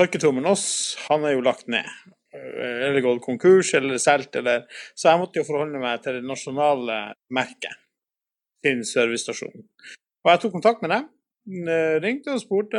tørketrommelen 0.00 0.48
hos, 0.48 0.66
han 1.10 1.28
er 1.28 1.36
jo 1.36 1.44
lagt 1.44 1.68
ned. 1.68 1.90
Eller 2.32 3.04
gått 3.04 3.20
konkurs 3.26 3.74
eller 3.76 4.00
solgt, 4.00 4.40
eller 4.40 4.64
Så 4.96 5.10
jeg 5.10 5.20
måtte 5.20 5.42
jo 5.42 5.44
forholde 5.44 5.82
meg 5.82 6.00
til 6.00 6.16
det 6.16 6.24
nasjonale 6.24 7.02
merket 7.28 7.76
sin 8.64 8.80
servicestasjon. 8.88 9.68
Og 10.24 10.32
jeg 10.32 10.40
tok 10.46 10.56
kontakt 10.56 10.80
med 10.80 10.96
dem 10.96 11.12
ringte 12.02 12.36
og 12.36 12.38
spurte 12.38 12.78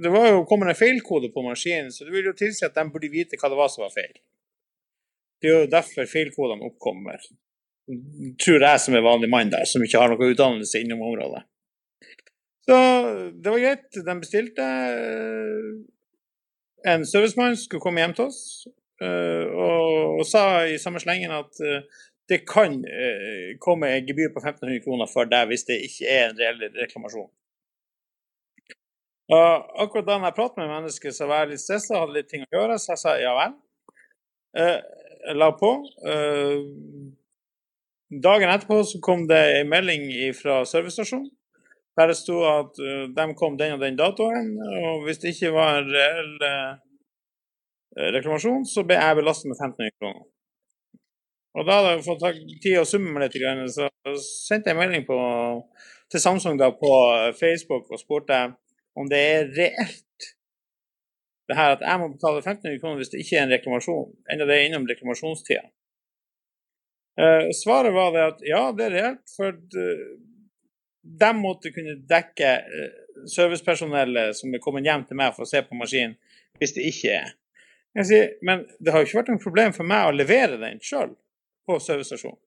Det 0.00 0.08
var 0.08 0.30
jo 0.30 0.46
kommet 0.48 0.70
en 0.72 0.78
feilkode 0.78 1.28
på 1.34 1.42
maskinen, 1.44 1.92
så 1.92 2.06
det 2.06 2.14
vil 2.14 2.30
jo 2.30 2.36
tilsi 2.36 2.64
at 2.64 2.74
de 2.74 2.86
burde 2.88 3.10
vite 3.12 3.36
hva 3.36 3.50
det 3.52 3.58
var 3.58 3.68
som 3.68 3.84
var 3.84 3.92
feil. 3.92 4.14
Det 5.40 5.50
er 5.50 5.60
jo 5.60 5.70
derfor 5.70 6.08
feilkodene 6.08 6.64
oppkommer. 6.66 7.20
Tror 8.42 8.64
jeg 8.64 8.80
som 8.80 8.96
er 8.96 9.04
vanlig 9.04 9.30
mann 9.30 9.52
der, 9.52 9.68
som 9.68 9.84
ikke 9.84 10.00
har 10.00 10.10
noe 10.12 10.32
utdannelse 10.32 10.80
innom 10.80 11.04
området. 11.04 11.44
Så 12.68 12.78
det 13.32 13.52
var 13.52 13.62
greit. 13.62 13.86
De 13.94 14.16
bestilte. 14.20 14.64
Eh, 14.64 15.70
en 16.92 17.06
servicemann 17.06 17.56
skulle 17.56 17.82
komme 17.82 18.00
hjem 18.00 18.12
til 18.14 18.28
oss 18.28 18.42
eh, 19.02 19.46
og 19.50 20.20
sa 20.28 20.62
i 20.68 20.76
samme 20.78 21.00
slengen 21.02 21.32
at 21.34 21.58
det 22.30 22.44
kan 22.46 22.76
komme 23.58 23.88
gebyr 24.06 24.30
på 24.34 24.42
1500 24.44 24.84
kroner 24.84 25.08
for 25.10 25.26
deg 25.26 25.48
hvis 25.50 25.66
det 25.66 25.78
ikke 25.88 26.12
er 26.12 26.28
en 26.28 26.38
reell 26.38 26.60
reklamasjon. 26.76 27.30
Og 29.28 29.80
akkurat 29.84 30.06
da 30.08 30.18
jeg 30.22 30.36
pratet 30.36 30.60
med 30.62 30.72
mennesket, 30.72 31.16
så 31.16 31.28
var 31.28 31.44
jeg 31.44 31.52
litt 31.52 31.62
stressa, 31.64 32.00
hadde 32.00 32.16
litt 32.16 32.30
ting 32.30 32.46
å 32.46 32.52
gjøre, 32.54 32.78
så 32.80 32.94
jeg 32.94 33.02
sa 33.02 33.16
ja 33.20 33.34
vel. 33.36 33.56
Eh, 34.56 34.76
jeg 35.28 35.36
la 35.36 35.50
på. 35.58 35.72
Eh, 36.08 36.54
dagen 38.24 38.52
etterpå 38.54 38.80
så 38.88 39.00
kom 39.04 39.26
det 39.28 39.42
en 39.58 39.68
melding 39.68 40.08
fra 40.38 40.62
servicestasjonen 40.68 41.28
der 41.98 42.12
det 42.12 42.14
sto 42.14 42.36
at 42.46 42.76
de 42.78 43.24
kom 43.34 43.56
den 43.58 43.72
og 43.74 43.80
den 43.82 43.96
datoen, 43.98 44.52
og 44.62 45.00
hvis 45.02 45.18
det 45.18 45.32
ikke 45.34 45.48
var 45.50 45.80
en 45.80 45.88
reell 45.90 46.28
reklamasjon, 48.14 48.66
så 48.70 48.84
ble 48.86 48.98
jeg 48.98 49.18
belastet 49.18 49.50
med 49.50 49.58
1500 49.58 49.96
kroner. 49.98 50.26
Og 51.58 51.66
da 51.66 51.78
hadde 51.78 51.92
jeg 51.96 52.04
fått 52.06 52.24
tid 52.62 52.78
å 52.78 52.86
summe 52.86 53.14
meg 53.14 53.26
litt, 53.26 53.72
så 53.74 53.88
sendte 54.22 54.70
jeg 54.70 54.76
en 54.76 54.82
melding 54.82 55.06
på, 55.08 55.18
til 56.12 56.22
Samsung 56.22 56.58
da 56.60 56.70
på 56.76 56.92
Facebook 57.40 57.90
og 57.90 57.98
spurte 57.98 58.44
om 58.98 59.08
det 59.10 59.18
er 59.32 59.50
reelt 59.56 60.04
det 61.48 61.56
her 61.56 61.74
at 61.78 61.84
jeg 61.84 62.00
må 62.00 62.10
betale 62.12 62.42
1500 62.42 62.80
kroner 62.82 63.00
hvis 63.00 63.12
det 63.12 63.22
ikke 63.22 63.38
er 63.38 63.46
en 63.46 63.54
reklamasjon, 63.54 64.08
enda 64.32 64.46
det 64.48 64.56
er 64.56 64.66
innom 64.68 64.88
reklamasjonstida. 64.88 65.64
Uh, 67.18 67.48
svaret 67.56 67.94
var 67.96 68.12
det 68.14 68.24
at 68.26 68.42
ja, 68.46 68.60
det 68.76 68.84
er 68.86 68.94
reelt, 68.94 69.24
for 69.34 69.56
de 71.22 71.30
måtte 71.34 71.72
kunne 71.74 71.96
dekke 72.10 72.50
uh, 72.68 73.22
servicepersonellet 73.32 74.36
som 74.38 74.52
er 74.54 74.62
kommet 74.62 74.86
hjem 74.86 75.06
til 75.08 75.18
meg 75.18 75.32
for 75.34 75.46
å 75.46 75.50
se 75.50 75.64
på 75.64 75.78
maskinen, 75.78 76.18
hvis 76.60 76.76
det 76.76 76.84
ikke 76.92 77.16
er. 77.16 77.32
Sier, 77.98 78.36
men 78.46 78.62
det 78.78 78.92
har 78.92 79.02
jo 79.02 79.08
ikke 79.08 79.18
vært 79.22 79.32
noe 79.32 79.42
problem 79.42 79.72
for 79.74 79.88
meg 79.88 80.06
å 80.06 80.14
levere 80.14 80.60
den 80.60 80.78
sjøl 80.84 81.16
på 81.66 81.80
servicestasjonen. 81.82 82.38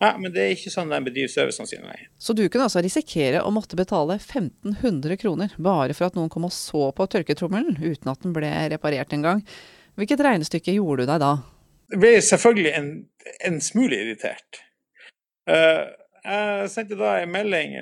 Ja, 0.00 0.14
men 0.16 0.32
det 0.32 0.40
er 0.40 0.54
ikke 0.54 0.70
sånn 0.72 0.88
de 0.88 0.98
bedriver 1.04 1.28
servicene 1.28 1.68
sine, 1.68 1.90
nei. 1.90 2.06
Så 2.16 2.32
du 2.32 2.46
kunne 2.46 2.70
altså 2.70 2.80
risikere 2.80 3.42
å 3.44 3.50
måtte 3.52 3.76
betale 3.76 4.16
1500 4.16 5.18
kroner 5.20 5.52
bare 5.60 5.92
for 5.96 6.08
at 6.08 6.16
noen 6.16 6.30
kom 6.32 6.46
og 6.48 6.54
så 6.56 6.86
på 6.96 7.06
tørketrommelen, 7.12 7.76
uten 7.82 8.08
at 8.08 8.24
den 8.24 8.32
ble 8.36 8.48
reparert 8.72 9.12
engang. 9.12 9.44
Hvilket 10.00 10.24
regnestykke 10.24 10.72
gjorde 10.78 11.04
du 11.04 11.12
deg 11.12 11.20
da? 11.20 11.34
Jeg 11.92 12.00
ble 12.00 12.14
selvfølgelig 12.24 12.72
en, 12.78 12.90
en 13.50 13.60
smule 13.60 14.00
irritert. 14.06 14.62
Uh, 15.50 15.92
jeg 16.24 16.72
sendte 16.72 16.96
da 16.96 17.18
en 17.20 17.32
melding 17.34 17.76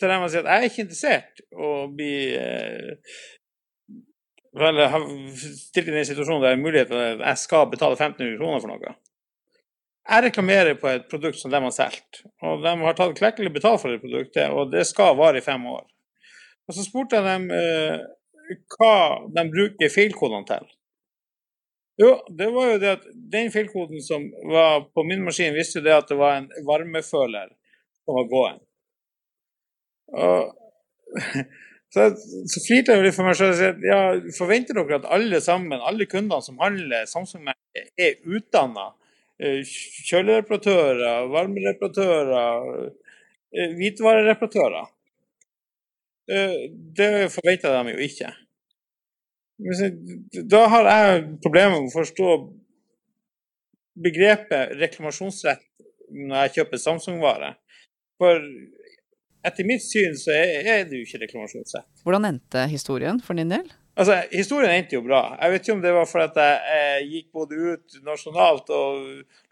til 0.00 0.10
dem 0.10 0.24
og 0.24 0.32
sa 0.32 0.40
at 0.40 0.48
jeg 0.48 0.56
er 0.56 0.68
ikke 0.70 0.84
interessert 0.86 1.44
å 1.52 1.70
bli 1.92 2.14
uh, 2.40 2.92
vel, 4.64 4.84
har 4.94 5.08
stilt 5.44 5.90
i 5.90 5.96
den 5.98 6.06
situasjonen 6.08 6.46
der 6.46 6.60
mulighet 6.60 6.88
til 6.88 7.02
at 7.02 7.24
jeg 7.34 7.42
skal 7.44 7.68
betale 7.72 7.98
1500 7.98 8.38
kroner 8.40 8.64
for 8.64 8.72
noe. 8.72 9.00
Jeg 10.04 10.26
reklamerer 10.26 10.76
på 10.76 10.90
et 10.90 11.06
produkt 11.08 11.38
som 11.40 11.52
de 11.52 11.60
har 11.64 11.72
solgt, 11.72 12.24
og 12.44 12.60
de 12.64 12.72
har 12.82 12.96
tatt 12.98 13.16
klekkelig 13.16 13.54
betalt 13.54 13.80
for 13.80 13.92
det 13.92 14.02
produktet, 14.02 14.52
og 14.52 14.72
det 14.72 14.84
skal 14.88 15.16
vare 15.16 15.40
i 15.40 15.44
fem 15.44 15.64
år. 15.70 15.86
Og 16.68 16.76
Så 16.76 16.84
spurte 16.84 17.16
jeg 17.16 17.24
dem 17.24 17.46
eh, 17.52 18.02
hva 18.76 18.96
de 19.32 19.44
bruker 19.52 19.92
feilkodene 19.92 20.44
til. 20.48 20.66
Jo, 22.00 22.10
det 22.38 22.48
var 22.50 22.72
jo 22.72 22.78
det 22.82 22.90
at 22.96 23.04
den 23.32 23.52
feilkoden 23.54 24.02
som 24.02 24.26
var 24.50 24.88
på 24.94 25.04
min 25.06 25.22
maskin, 25.24 25.54
visste 25.54 25.78
jo 25.78 25.86
det 25.86 25.94
at 25.94 26.08
det 26.10 26.18
var 26.18 26.40
en 26.40 26.48
varmeføler 26.66 27.52
som 28.02 28.18
var 28.18 28.26
gåen. 28.32 28.58
Og 30.14 30.50
så, 31.94 32.08
så 32.50 32.64
flirte 32.66 32.96
jeg 32.96 33.06
litt 33.06 33.16
for 33.16 33.28
meg 33.28 33.38
selv 33.38 33.54
og 33.54 33.60
sa 33.60 33.70
ja, 33.86 34.00
forventer 34.36 34.76
dere 34.80 34.98
at 34.98 35.08
alle 35.16 35.40
sammen, 35.44 35.78
alle 35.78 36.08
kundene 36.10 36.42
som 36.42 36.58
handler 36.60 37.06
Samsung-merket, 37.08 37.92
er 37.94 38.18
utdanna 38.26 38.90
kjølereparatører, 39.40 41.26
varmereparatører, 41.32 42.90
eh, 43.54 43.74
hvitvarereparatører. 43.78 44.86
Eh, 46.30 46.70
det 46.96 47.30
forventer 47.34 47.74
de 47.74 47.92
jo 47.92 47.98
ikke. 47.98 48.30
Da 50.50 50.66
har 50.68 50.88
jeg 50.90 51.26
problemer 51.42 51.80
med 51.80 51.90
å 51.90 51.94
forstå 51.94 52.30
begrepet 53.94 54.74
reklamasjonsrett 54.80 55.62
når 56.10 56.36
jeg 56.42 56.54
kjøper 56.58 56.82
Samsung-vare. 56.82 57.54
For 58.18 58.40
etter 59.44 59.66
mitt 59.68 59.82
syn 59.84 60.16
så 60.18 60.34
er 60.34 60.84
det 60.88 60.98
jo 60.98 61.06
ikke 61.06 61.22
reklamasjonsrett. 61.26 61.86
Hvordan 62.02 62.30
endte 62.32 62.66
historien 62.70 63.20
for 63.22 63.38
din 63.38 63.52
del? 63.52 63.66
Altså, 63.94 64.18
Historien 64.32 64.74
endte 64.74 64.96
jo 64.96 65.04
bra. 65.06 65.36
Jeg 65.38 65.52
vet 65.52 65.64
ikke 65.64 65.76
om 65.76 65.82
det 65.84 65.94
var 65.94 66.08
fordi 66.10 66.42
jeg, 66.42 66.60
jeg 66.74 67.08
gikk 67.12 67.26
både 67.38 67.58
ut 67.70 67.98
nasjonalt 68.06 68.72
og 68.74 69.04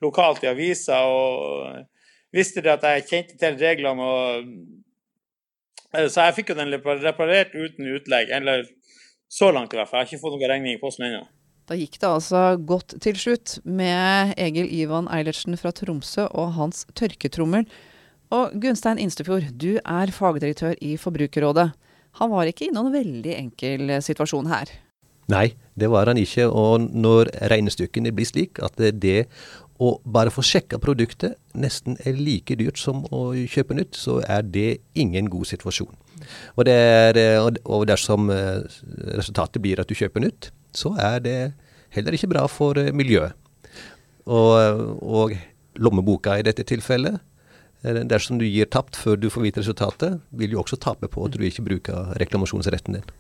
lokalt 0.02 0.42
i 0.42 0.50
aviser 0.50 1.06
og 1.06 1.84
visste 2.34 2.64
det 2.64 2.72
at 2.74 2.86
jeg 2.88 3.06
kjente 3.10 3.38
til 3.38 3.58
reglene. 3.60 4.02
og 4.02 4.48
eh, 5.94 6.08
Så 6.08 6.26
jeg 6.26 6.38
fikk 6.40 6.52
jo 6.52 6.58
den 6.58 6.74
reparert 6.74 7.54
uten 7.54 7.92
utlegg. 7.94 8.34
Eller 8.34 8.66
så 9.30 9.52
langt, 9.54 9.72
i 9.72 9.78
hvert 9.78 9.88
fall. 9.88 10.02
Jeg 10.02 10.08
har 10.08 10.10
ikke 10.10 10.24
fått 10.24 10.36
noen 10.36 10.50
regning 10.50 10.74
i 10.74 10.82
posten 10.82 11.06
ennå. 11.06 11.22
Da 11.70 11.78
gikk 11.78 12.00
det 12.02 12.08
altså 12.10 12.40
godt 12.58 12.96
til 13.00 13.16
slutt 13.16 13.54
med 13.62 14.34
Egil 14.40 14.66
Ivan 14.66 15.06
Eilertsen 15.14 15.54
fra 15.56 15.70
Tromsø 15.70 16.26
og 16.34 16.56
hans 16.58 16.82
tørketrommel. 16.98 17.68
Og 18.34 18.56
Gunstein 18.58 18.98
Instefjord, 18.98 19.46
du 19.54 19.76
er 19.78 20.10
fagdirektør 20.10 20.74
i 20.82 20.96
Forbrukerrådet. 20.98 21.70
Han 22.20 22.32
var 22.32 22.48
ikke 22.48 22.68
i 22.68 22.72
noen 22.74 22.92
veldig 22.92 23.34
enkel 23.38 23.90
eh, 23.90 24.02
situasjon 24.04 24.50
her. 24.52 24.72
Nei, 25.32 25.52
det 25.78 25.88
var 25.92 26.10
han 26.10 26.20
ikke. 26.20 26.48
Og 26.48 26.88
når 26.90 27.30
regnestykkene 27.52 28.12
blir 28.14 28.28
slik 28.28 28.60
at 28.64 28.76
det 28.76 29.26
å 29.82 29.94
bare 30.04 30.30
få 30.30 30.44
sjekka 30.46 30.78
produktet 30.82 31.38
nesten 31.58 31.96
er 32.06 32.18
like 32.18 32.54
dyrt 32.58 32.78
som 32.78 33.02
å 33.10 33.32
kjøpe 33.34 33.76
nytt, 33.78 33.96
så 33.98 34.20
er 34.22 34.44
det 34.44 34.82
ingen 34.98 35.30
god 35.32 35.48
situasjon. 35.50 35.94
Og, 36.54 36.68
er, 36.68 37.18
eh, 37.18 37.40
og 37.42 37.86
dersom 37.90 38.30
eh, 38.30 38.62
resultatet 39.18 39.62
blir 39.64 39.80
at 39.82 39.88
du 39.90 39.96
kjøper 39.98 40.26
nytt, 40.26 40.52
så 40.76 40.94
er 41.00 41.22
det 41.24 41.38
heller 41.92 42.16
ikke 42.16 42.30
bra 42.30 42.44
for 42.48 42.78
miljøet. 42.94 43.34
Og, 44.22 44.54
og 45.02 45.32
lommeboka 45.82 46.36
i 46.38 46.44
dette 46.46 46.62
tilfellet 46.68 47.18
dersom 47.82 48.38
du 48.38 48.46
gir 48.46 48.68
tapt 48.70 48.96
før 48.98 49.18
du 49.18 49.28
får 49.32 49.46
vite 49.48 49.62
resultatet, 49.62 50.20
vil 50.30 50.54
du 50.54 50.58
også 50.60 50.78
tape 50.80 51.10
på 51.10 51.26
at 51.26 51.34
du 51.34 51.44
ikke 51.46 51.66
bruker 51.66 52.14
reklamasjonsretten 52.22 52.98
din. 52.98 53.12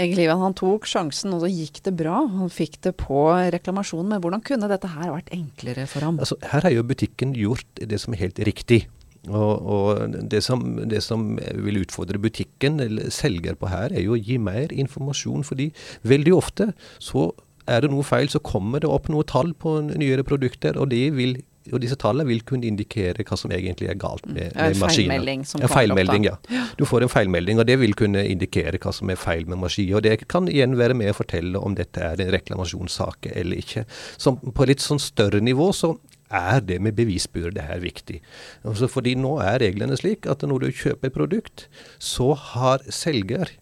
Ivan 0.00 0.40
han 0.40 0.54
tok 0.56 0.86
sjansen, 0.88 1.34
og 1.34 1.42
så 1.42 1.50
gikk 1.50 1.82
det 1.86 1.94
bra. 1.98 2.22
Han 2.38 2.52
fikk 2.52 2.78
det 2.86 2.94
på 3.00 3.26
reklamasjonen. 3.52 4.14
Men 4.14 4.22
hvordan 4.24 4.44
kunne 4.46 4.70
dette 4.70 4.90
her 4.94 5.12
vært 5.12 5.32
enklere 5.34 5.88
for 5.90 6.06
ham? 6.06 6.20
Altså, 6.22 6.38
her 6.52 6.64
har 6.64 6.74
jo 6.74 6.86
butikken 6.88 7.34
gjort 7.36 7.82
det 7.82 8.00
som 8.00 8.14
er 8.14 8.24
helt 8.24 8.40
riktig. 8.48 8.86
Og, 9.28 9.66
og 9.68 10.14
det, 10.30 10.40
som, 10.46 10.62
det, 10.88 11.02
som, 11.04 11.34
vil 11.36 11.82
utfordre 11.82 12.20
butikken 12.22 12.78
eller 12.80 13.10
selger 13.12 13.58
på 13.58 13.68
her, 13.68 13.92
er 13.92 14.06
jo 14.06 14.16
å 14.16 14.22
gi 14.22 14.38
mer 14.40 14.72
informasjon. 14.72 15.44
Fordi 15.46 15.68
veldig 16.08 16.34
ofte 16.36 16.70
så 17.02 17.30
er 17.68 17.84
det 17.84 17.92
noe 17.92 18.06
feil, 18.06 18.30
så 18.32 18.40
kommer 18.40 18.80
det 18.80 18.88
opp 18.88 19.10
noe 19.12 19.26
tall 19.28 19.52
på 19.52 19.74
nyere 19.90 20.24
produkter, 20.24 20.78
og 20.80 20.88
det 20.94 21.10
vil 21.18 21.36
og 21.72 21.82
disse 21.82 21.98
tallene 22.00 22.28
vil 22.28 22.42
kunne 22.48 22.68
indikere 22.68 23.24
hva 23.26 23.38
som 23.38 23.52
egentlig 23.54 23.90
er 23.92 23.98
galt 24.00 24.26
med, 24.26 24.52
med 24.54 24.76
mm. 24.76 24.82
maskinen. 24.82 25.12
Feilmelding 25.14 25.46
som 25.48 25.64
ja, 25.64 25.70
feilmelding, 25.72 26.28
ja. 26.28 26.64
Du 26.78 26.84
får 26.88 27.06
en 27.06 27.12
feilmelding, 27.12 27.60
og 27.62 27.68
det 27.68 27.78
vil 27.82 27.96
kunne 27.98 28.24
indikere 28.28 28.80
hva 28.82 28.92
som 28.94 29.12
er 29.12 29.20
feil 29.20 29.46
med 29.48 29.60
maskinen. 29.62 29.98
Og 29.98 30.04
det 30.06 30.28
kan 30.30 30.50
igjen 30.50 30.78
være 30.80 30.96
med 30.98 31.12
å 31.12 31.18
fortelle 31.18 31.60
om 31.62 31.76
dette 31.78 32.02
er 32.04 32.20
en 32.24 32.32
reklamasjonssak 32.34 33.30
eller 33.34 33.62
ikke. 33.62 33.86
Så 34.16 34.36
på 34.38 34.68
litt 34.68 34.84
sånn 34.84 35.02
større 35.02 35.42
nivå 35.44 35.70
så 35.76 35.94
er 36.28 36.60
det 36.60 36.80
med 36.84 36.96
bevisbyrde 36.98 37.64
her 37.64 37.80
viktig. 37.82 38.20
Altså 38.68 38.88
fordi 38.90 39.14
nå 39.18 39.38
er 39.44 39.62
reglene 39.62 39.96
slik 39.96 40.28
at 40.28 40.44
når 40.44 40.66
du 40.66 40.68
kjøper 40.82 41.08
et 41.08 41.16
produkt, 41.16 41.66
så 41.98 42.34
har 42.36 42.84
selger 42.92 43.54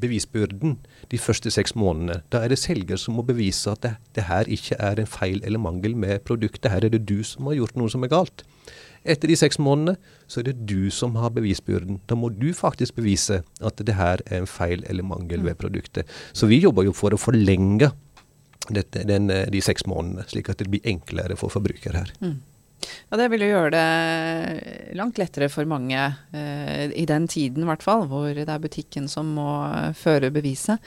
bevisbyrden 0.00 0.76
de 1.12 1.20
første 1.20 1.50
seks 1.52 1.74
månedene. 1.78 2.22
Da 2.32 2.42
er 2.44 2.52
det 2.52 2.60
selger 2.60 3.00
som 3.00 3.18
må 3.18 3.24
bevise 3.26 3.72
at 3.72 3.82
det, 3.84 3.94
det, 4.16 4.26
her 4.28 4.50
ikke 4.50 4.78
er 4.78 5.00
en 5.00 5.10
feil 5.10 5.42
eller 5.44 5.62
mangel 5.62 5.96
med 5.96 6.24
produktet. 6.28 6.70
Her 6.72 6.86
er 6.86 6.94
det 6.94 7.04
du 7.08 7.22
som 7.26 7.48
har 7.50 7.58
gjort 7.58 7.78
noe 7.78 7.92
som 7.92 8.06
er 8.06 8.12
galt. 8.12 8.44
Etter 9.08 9.30
de 9.30 9.36
seks 9.38 9.60
månedene 9.62 9.96
så 10.28 10.40
er 10.40 10.50
det 10.50 10.66
du 10.68 10.90
som 10.94 11.16
har 11.20 11.32
bevisbyrden. 11.36 12.02
Da 12.10 12.18
må 12.18 12.32
du 12.34 12.50
faktisk 12.56 12.98
bevise 12.98 13.42
at 13.64 13.80
det 13.80 13.96
her 13.96 14.22
er 14.26 14.42
en 14.42 14.50
feil 14.50 14.84
eller 14.88 15.06
mangel 15.06 15.46
ved 15.46 15.58
produktet. 15.60 16.08
Så 16.32 16.50
vi 16.50 16.60
jobber 16.62 16.88
jo 16.88 16.96
for 16.96 17.14
å 17.14 17.20
forlenge 17.20 17.92
dette, 18.68 19.04
den, 19.08 19.30
de 19.30 19.64
seks 19.64 19.86
månedene, 19.88 20.26
slik 20.28 20.50
at 20.52 20.60
det 20.60 20.68
blir 20.70 20.84
enklere 20.88 21.38
for 21.40 21.52
forbrukere 21.52 22.02
her. 22.02 22.14
Mm. 22.20 22.38
Ja, 23.10 23.20
det 23.20 23.28
vil 23.32 23.44
jo 23.46 23.52
gjøre 23.52 23.70
det 23.74 24.96
langt 24.98 25.20
lettere 25.20 25.50
for 25.52 25.68
mange, 25.68 26.08
eh, 26.32 26.88
i 26.92 27.06
den 27.08 27.28
tiden 27.30 27.64
i 27.64 27.70
hvert 27.70 27.84
fall, 27.84 28.06
hvor 28.10 28.32
det 28.34 28.48
er 28.48 28.62
butikken 28.62 29.08
som 29.10 29.34
må 29.38 29.48
føre 29.98 30.32
beviset. 30.34 30.82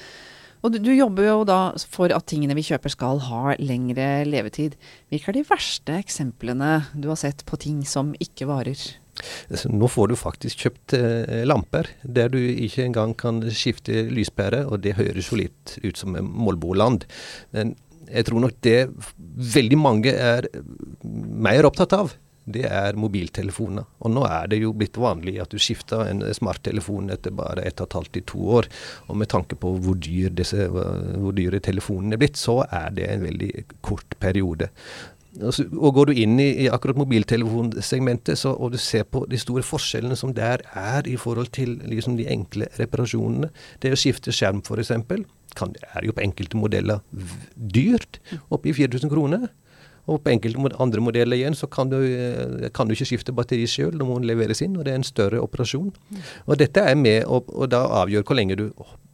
Og 0.62 0.76
du, 0.76 0.78
du, 0.78 0.92
jobber 0.94 1.26
jo 1.26 1.38
da 1.48 1.60
for 1.90 2.14
at 2.14 2.28
tingene 2.30 2.54
vi 2.58 2.66
kjøper 2.66 2.94
skal 2.94 3.22
ha 3.26 3.56
lengre 3.58 4.22
levetid. 4.30 4.76
Hvilke 5.10 5.32
er 5.32 5.40
de 5.40 5.46
verste 5.50 5.96
eksemplene 5.98 6.74
du 6.94 7.10
har 7.10 7.18
sett 7.18 7.42
på 7.50 7.58
ting 7.62 7.82
som 7.88 8.14
ikke 8.22 8.46
varer? 8.50 8.78
Nå 9.70 9.90
får 9.92 10.12
du 10.12 10.18
faktisk 10.18 10.66
kjøpt 10.66 10.96
eh, 10.98 11.42
lamper 11.50 11.90
der 12.04 12.30
du 12.32 12.40
ikke 12.40 12.86
engang 12.86 13.16
kan 13.18 13.42
skifte 13.54 14.06
lyspære, 14.14 14.64
og 14.70 14.82
det 14.86 14.96
høres 15.00 15.32
jo 15.32 15.42
litt 15.42 15.76
ut 15.84 15.98
som 16.00 16.16
målboland. 16.16 17.06
Men 17.56 17.76
jeg 18.12 18.28
tror 18.28 18.44
nok 18.44 18.58
det 18.66 18.80
veldig 19.56 19.80
mange 19.80 20.14
er 20.14 20.48
mer 21.12 21.68
opptatt 21.68 21.96
av, 21.98 22.14
det 22.52 22.64
er 22.66 22.98
mobiltelefoner. 22.98 23.86
Og 24.02 24.14
nå 24.14 24.24
er 24.26 24.48
det 24.52 24.62
jo 24.64 24.74
blitt 24.76 24.98
vanlig 25.00 25.38
at 25.44 25.52
du 25.54 25.62
skifter 25.62 26.08
en 26.08 26.24
smarttelefon 26.34 27.12
etter 27.14 27.34
bare 27.38 27.66
ett 27.68 27.82
og 27.82 27.90
et 27.90 27.98
halvt 28.00 28.14
til 28.18 28.26
to 28.34 28.48
år. 28.58 28.70
Og 29.08 29.20
med 29.22 29.30
tanke 29.32 29.58
på 29.60 29.76
hvor, 29.78 29.98
dyr 30.02 30.34
disse, 30.34 30.68
hvor 30.72 31.36
dyre 31.38 31.62
telefonene 31.64 32.18
er 32.18 32.24
blitt, 32.24 32.40
så 32.42 32.62
er 32.66 32.90
det 32.98 33.08
en 33.12 33.28
veldig 33.28 33.52
kort 33.86 34.18
periode. 34.22 34.72
Og 35.40 35.94
Går 35.96 36.10
du 36.10 36.18
inn 36.20 36.40
i, 36.44 36.50
i 36.66 36.68
akkurat 36.68 37.00
mobiltelefonsegmentet 37.00 38.40
så, 38.40 38.52
og 38.52 38.74
du 38.74 38.80
ser 38.82 39.06
på 39.08 39.24
de 39.32 39.40
store 39.40 39.64
forskjellene 39.64 40.18
som 40.20 40.34
der 40.36 40.64
er 40.76 41.08
i 41.08 41.16
forhold 41.20 41.54
til 41.56 41.78
liksom 41.88 42.18
de 42.20 42.28
enkle 42.32 42.68
reparasjonene 42.80 43.52
Det 43.80 43.94
å 43.94 44.00
skifte 44.00 44.34
skjerm 44.36 44.60
f.eks. 44.60 44.92
er 44.92 46.06
jo 46.08 46.16
på 46.16 46.24
enkelte 46.26 46.60
modeller 46.60 47.00
dyrt, 47.56 48.20
oppi 48.52 48.76
4000 48.76 49.12
kroner. 49.12 49.48
Og 50.10 50.20
på 50.24 50.32
enkelte 50.34 50.72
andre 50.82 51.04
modeller 51.04 51.38
igjen 51.38 51.56
så 51.56 51.70
kan 51.70 51.92
du, 51.92 52.00
eh, 52.02 52.70
kan 52.74 52.88
du 52.88 52.96
ikke 52.96 53.08
skifte 53.08 53.36
batteri 53.36 53.68
sjøl, 53.70 53.94
da 53.98 54.08
må 54.08 54.18
leveres 54.20 54.64
inn, 54.66 54.76
og 54.78 54.86
det 54.86 54.94
er 54.94 55.00
en 55.00 55.08
større 55.08 55.42
operasjon. 55.44 55.94
Og 56.48 56.58
dette 56.58 56.82
er 56.82 56.96
med 56.96 57.24
å 57.26 57.44
og 57.46 57.70
da 57.70 57.86
avgjør 58.02 58.26
hvor 58.26 58.36
lenge 58.36 58.58
du 58.58 58.72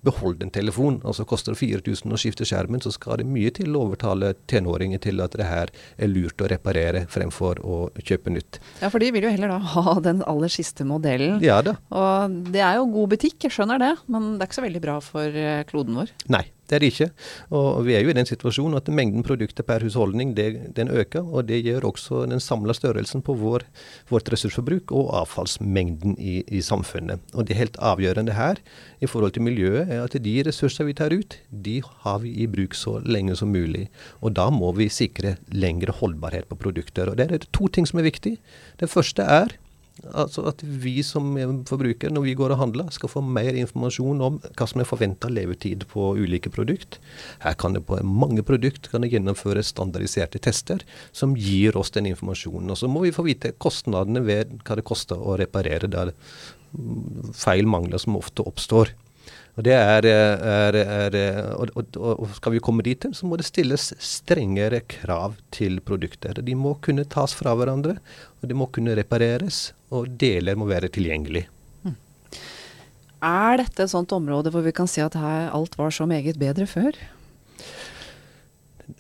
beholde 0.08 0.48
en 0.48 0.54
telefon. 0.54 1.00
Altså 1.08 1.26
Koster 1.28 1.56
det 1.56 1.62
4000 1.62 2.16
å 2.16 2.20
skifte 2.22 2.48
skjermen, 2.48 2.82
så 2.84 2.94
skal 2.96 3.22
det 3.22 3.28
mye 3.30 3.52
til 3.54 3.76
å 3.76 3.86
overtale 3.88 4.34
tenåringer 4.50 5.04
til 5.04 5.24
at 5.24 5.38
det 5.38 5.48
her 5.48 5.74
er 5.98 6.12
lurt 6.12 6.42
å 6.42 6.50
reparere 6.52 7.06
fremfor 7.12 7.62
å 7.64 7.80
kjøpe 8.00 8.34
nytt. 8.34 8.62
Ja, 8.82 8.92
for 8.94 9.04
de 9.04 9.12
vil 9.16 9.28
jo 9.28 9.34
heller 9.34 9.56
da 9.56 9.62
ha 9.76 9.98
den 10.04 10.24
aller 10.28 10.52
siste 10.54 10.88
modellen. 10.88 11.42
Ja 11.46 11.62
da. 11.66 11.78
Og 11.92 12.38
det 12.54 12.64
er 12.64 12.80
jo 12.80 12.92
god 12.96 13.16
butikk, 13.16 13.40
jeg 13.48 13.58
skjønner 13.58 13.82
det, 13.84 13.96
men 14.12 14.36
det 14.36 14.46
er 14.46 14.52
ikke 14.52 14.62
så 14.62 14.68
veldig 14.68 14.86
bra 14.88 15.00
for 15.04 15.42
eh, 15.48 15.66
kloden 15.70 16.00
vår. 16.00 16.14
Nei, 16.34 16.46
det 16.68 16.76
er 16.76 16.84
det 16.84 16.88
ikke. 16.92 17.08
Og 17.56 17.86
vi 17.88 17.94
er 17.96 18.04
jo 18.04 18.12
i 18.12 18.16
den 18.18 18.28
situasjonen 18.28 18.76
at 18.80 18.90
mengden 18.92 19.24
produkter 19.24 19.64
per 19.64 19.84
husholdning 19.86 20.34
det, 20.36 20.76
den 20.76 20.92
øker. 20.92 21.24
Og 21.24 21.48
det 21.48 21.62
gjør 21.64 21.88
også 21.94 22.26
den 22.28 22.44
samla 22.44 22.76
størrelsen 22.76 23.24
på 23.24 23.38
vår, 23.40 23.64
vårt 24.12 24.28
ressursforbruk 24.34 24.92
og 24.92 25.14
avfallsmengden 25.22 26.18
i, 26.20 26.42
i, 26.44 26.62
samfunnet. 26.62 27.24
Og 27.34 27.48
det 27.48 27.56
helt 27.56 27.80
avgjørende 27.80 28.36
her 28.36 28.60
i 29.00 29.08
forhold 29.08 29.38
til 29.38 29.48
miljøet 29.48 29.88
er 29.88 29.97
at 30.01 30.18
de 30.24 30.34
ressurser 30.48 30.88
vi 30.88 30.96
tar 30.98 31.13
ut, 31.16 31.38
de 31.50 31.77
har 32.04 32.20
vi 32.24 32.34
i 32.44 32.48
bruk 32.50 32.75
så 32.77 32.98
lenge 33.06 33.36
som 33.39 33.51
mulig. 33.54 33.88
Og 34.22 34.36
da 34.38 34.50
må 34.54 34.72
vi 34.77 34.89
sikre 34.94 35.38
lengre 35.54 35.96
holdbarhet 36.00 36.50
på 36.50 36.60
produkter. 36.60 37.12
Og 37.12 37.20
det 37.20 37.30
er 37.30 37.48
to 37.51 37.70
ting 37.72 37.88
som 37.89 38.01
er 38.01 38.10
viktig. 38.10 38.38
Det 38.82 38.92
første 38.92 39.25
er 39.25 39.58
Altså 40.06 40.44
at 40.46 40.60
vi 40.62 41.00
som 41.06 41.32
forbrukere, 41.66 42.13
når 42.13 42.25
vi 42.27 42.36
går 42.38 42.54
og 42.54 42.60
handler, 42.62 42.92
skal 42.94 43.10
få 43.10 43.24
mer 43.25 43.56
informasjon 43.58 44.22
om 44.22 44.36
hva 44.46 44.68
som 44.70 44.84
er 44.84 44.89
forventa 44.89 45.30
levetid 45.32 45.88
på 45.89 46.12
ulike 46.20 46.51
produkt. 46.54 47.00
Her 47.42 47.58
kan 47.58 47.74
det 47.74 47.82
på 47.88 47.98
mange 48.06 48.46
produkt 48.46 48.92
kan 48.92 49.01
det 49.01 49.10
gjennomføres 49.16 49.74
standardiserte 49.74 50.42
tester 50.44 50.86
som 51.12 51.34
gir 51.34 51.77
oss 51.80 51.89
den 51.96 52.12
informasjonen. 52.12 52.70
Og 52.70 52.77
så 52.77 52.92
må 52.92 53.08
vi 53.08 53.16
få 53.16 53.25
vite 53.25 53.56
kostnadene 53.58 54.22
ved 54.27 54.54
hva 54.68 54.77
det 54.77 54.86
koster 54.88 55.18
å 55.18 55.38
reparere 55.42 55.89
der 55.89 56.13
feil 57.34 57.66
mangler 57.66 58.01
som 58.01 58.20
ofte 58.20 58.46
oppstår. 58.46 58.94
Og, 59.58 59.64
det 59.66 59.74
er, 59.74 60.06
er, 60.06 60.76
er 60.78 61.16
og, 61.58 61.72
og, 61.74 61.98
og, 61.98 62.28
Skal 62.38 62.54
vi 62.54 62.62
komme 62.62 62.86
dit, 62.86 63.08
så 63.18 63.26
må 63.26 63.40
det 63.40 63.48
stilles 63.48 63.90
strengere 63.98 64.84
krav 64.86 65.34
til 65.54 65.80
produkter. 65.82 66.38
De 66.46 66.54
må 66.54 66.76
kunne 66.86 67.08
tas 67.10 67.34
fra 67.34 67.56
hverandre, 67.58 67.96
og 68.38 68.52
de 68.52 68.58
må 68.58 68.70
kunne 68.70 68.94
repareres, 69.00 69.72
og 69.90 70.14
deler 70.22 70.60
må 70.60 70.70
være 70.70 70.92
tilgjengelig. 70.94 71.48
Hmm. 71.82 71.98
Er 73.26 73.64
dette 73.64 73.88
et 73.88 73.96
sånt 73.96 74.14
område 74.14 74.54
hvor 74.54 74.62
vi 74.62 74.76
kan 74.78 74.90
si 74.90 75.02
at 75.02 75.18
her 75.18 75.50
alt 75.50 75.78
var 75.82 75.90
så 75.90 76.06
meget 76.06 76.38
bedre 76.38 76.70
før? 76.70 76.94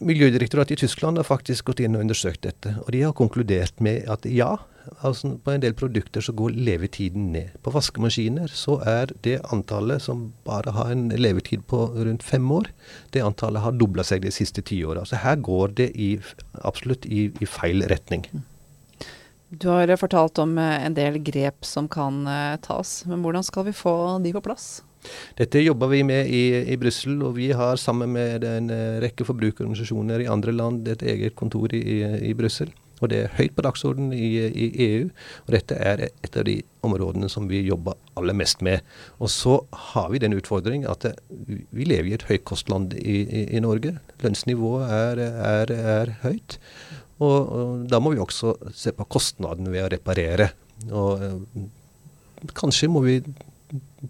Miljødirektoratet 0.03 0.75
i 0.75 0.83
Tyskland 0.83 1.17
har 1.17 1.23
faktisk 1.23 1.69
gått 1.69 1.79
inn 1.79 1.95
og 1.95 2.03
undersøkt 2.03 2.43
dette. 2.43 2.73
Og 2.83 2.91
de 2.91 3.05
har 3.05 3.15
konkludert 3.15 3.79
med 3.83 4.09
at 4.11 4.25
ja, 4.27 4.57
altså 4.99 5.31
på 5.43 5.53
en 5.53 5.63
del 5.63 5.75
produkter 5.79 6.23
så 6.23 6.33
går 6.35 6.57
levetiden 6.57 7.29
ned. 7.31 7.53
På 7.63 7.71
vaskemaskiner 7.71 8.51
så 8.51 8.81
er 8.83 9.13
det 9.23 9.37
antallet 9.53 10.03
som 10.03 10.33
bare 10.47 10.73
har 10.75 10.91
en 10.91 11.07
levetid 11.15 11.63
på 11.71 11.85
rundt 11.95 12.25
fem 12.27 12.51
år, 12.51 12.67
det 13.15 13.23
antallet 13.23 13.63
har 13.63 13.79
dobla 13.79 14.03
seg 14.07 14.25
de 14.27 14.33
siste 14.35 14.63
ti 14.67 14.81
åra. 14.83 15.05
Så 15.07 15.21
her 15.23 15.39
går 15.39 15.77
det 15.79 15.89
i, 15.95 16.17
absolutt 16.67 17.07
i, 17.07 17.29
i, 17.31 17.47
feil 17.47 17.87
retning. 17.87 18.27
Du 19.47 19.69
har 19.71 19.95
fortalt 19.95 20.43
om 20.43 20.57
eh, 20.59 20.83
en 20.83 20.95
del 20.97 21.21
grep 21.23 21.63
som 21.63 21.87
kan 21.87 22.25
uh, 22.27 22.59
tas, 22.59 23.05
men 23.07 23.23
hvordan 23.23 23.47
skal 23.47 23.69
vi 23.69 23.75
få 23.75 23.95
de 24.19 24.35
på 24.35 24.43
plass? 24.43 24.81
Dette 25.37 25.63
jobber 25.63 25.91
vi 25.93 26.01
med 26.07 26.31
i, 26.33 26.43
i 26.73 26.79
Brussel, 26.79 27.19
og 27.25 27.37
vi 27.37 27.51
har 27.55 27.79
sammen 27.81 28.13
med 28.15 28.47
en 28.47 28.73
uh, 28.73 28.97
rekke 29.03 29.27
forbrukerorganisasjoner 29.27 30.25
i 30.25 30.31
andre 30.31 30.55
land 30.55 30.87
et 30.91 31.05
eget 31.05 31.37
kontor 31.39 31.73
i, 31.75 32.01
i 32.29 32.35
Brussel. 32.37 32.73
Og 32.97 33.11
det 33.11 33.17
er 33.21 33.33
høyt 33.37 33.53
på 33.53 33.63
dagsordenen 33.65 34.13
i, 34.15 34.29
i, 34.47 34.67
EU. 34.87 35.09
Og 35.45 35.53
dette 35.53 35.77
er 35.77 36.07
et 36.07 36.37
av 36.37 36.45
de 36.47 36.55
områdene 36.85 37.29
som 37.29 37.45
vi 37.49 37.61
jobber 37.67 37.97
aller 38.17 38.37
mest 38.37 38.63
med. 38.65 38.85
Og 39.21 39.29
så 39.29 39.59
har 39.93 40.09
vi 40.13 40.21
den 40.23 40.33
utfordring 40.37 40.87
at 40.89 41.05
vi 41.37 41.85
lever 41.85 42.09
i 42.09 42.15
et 42.17 42.27
høykostland 42.29 42.95
i, 42.97 43.19
i, 43.21 43.43
i 43.57 43.61
Norge. 43.63 43.97
Lønnsnivået 44.23 44.93
er, 44.97 45.21
er, 45.27 45.75
er 45.97 46.15
høyt. 46.23 46.57
Og, 47.17 47.37
og, 47.37 47.85
da 47.89 48.01
må 48.01 48.13
vi 48.13 48.21
også 48.21 48.55
se 48.77 48.93
på 48.97 49.07
kostnadene 49.09 49.73
ved 49.73 49.85
å 49.85 49.91
reparere. 49.93 50.51
Og 50.89 51.23
eh, 51.25 51.69
kanskje 52.57 52.89
må 52.93 53.01
vi 53.05 53.19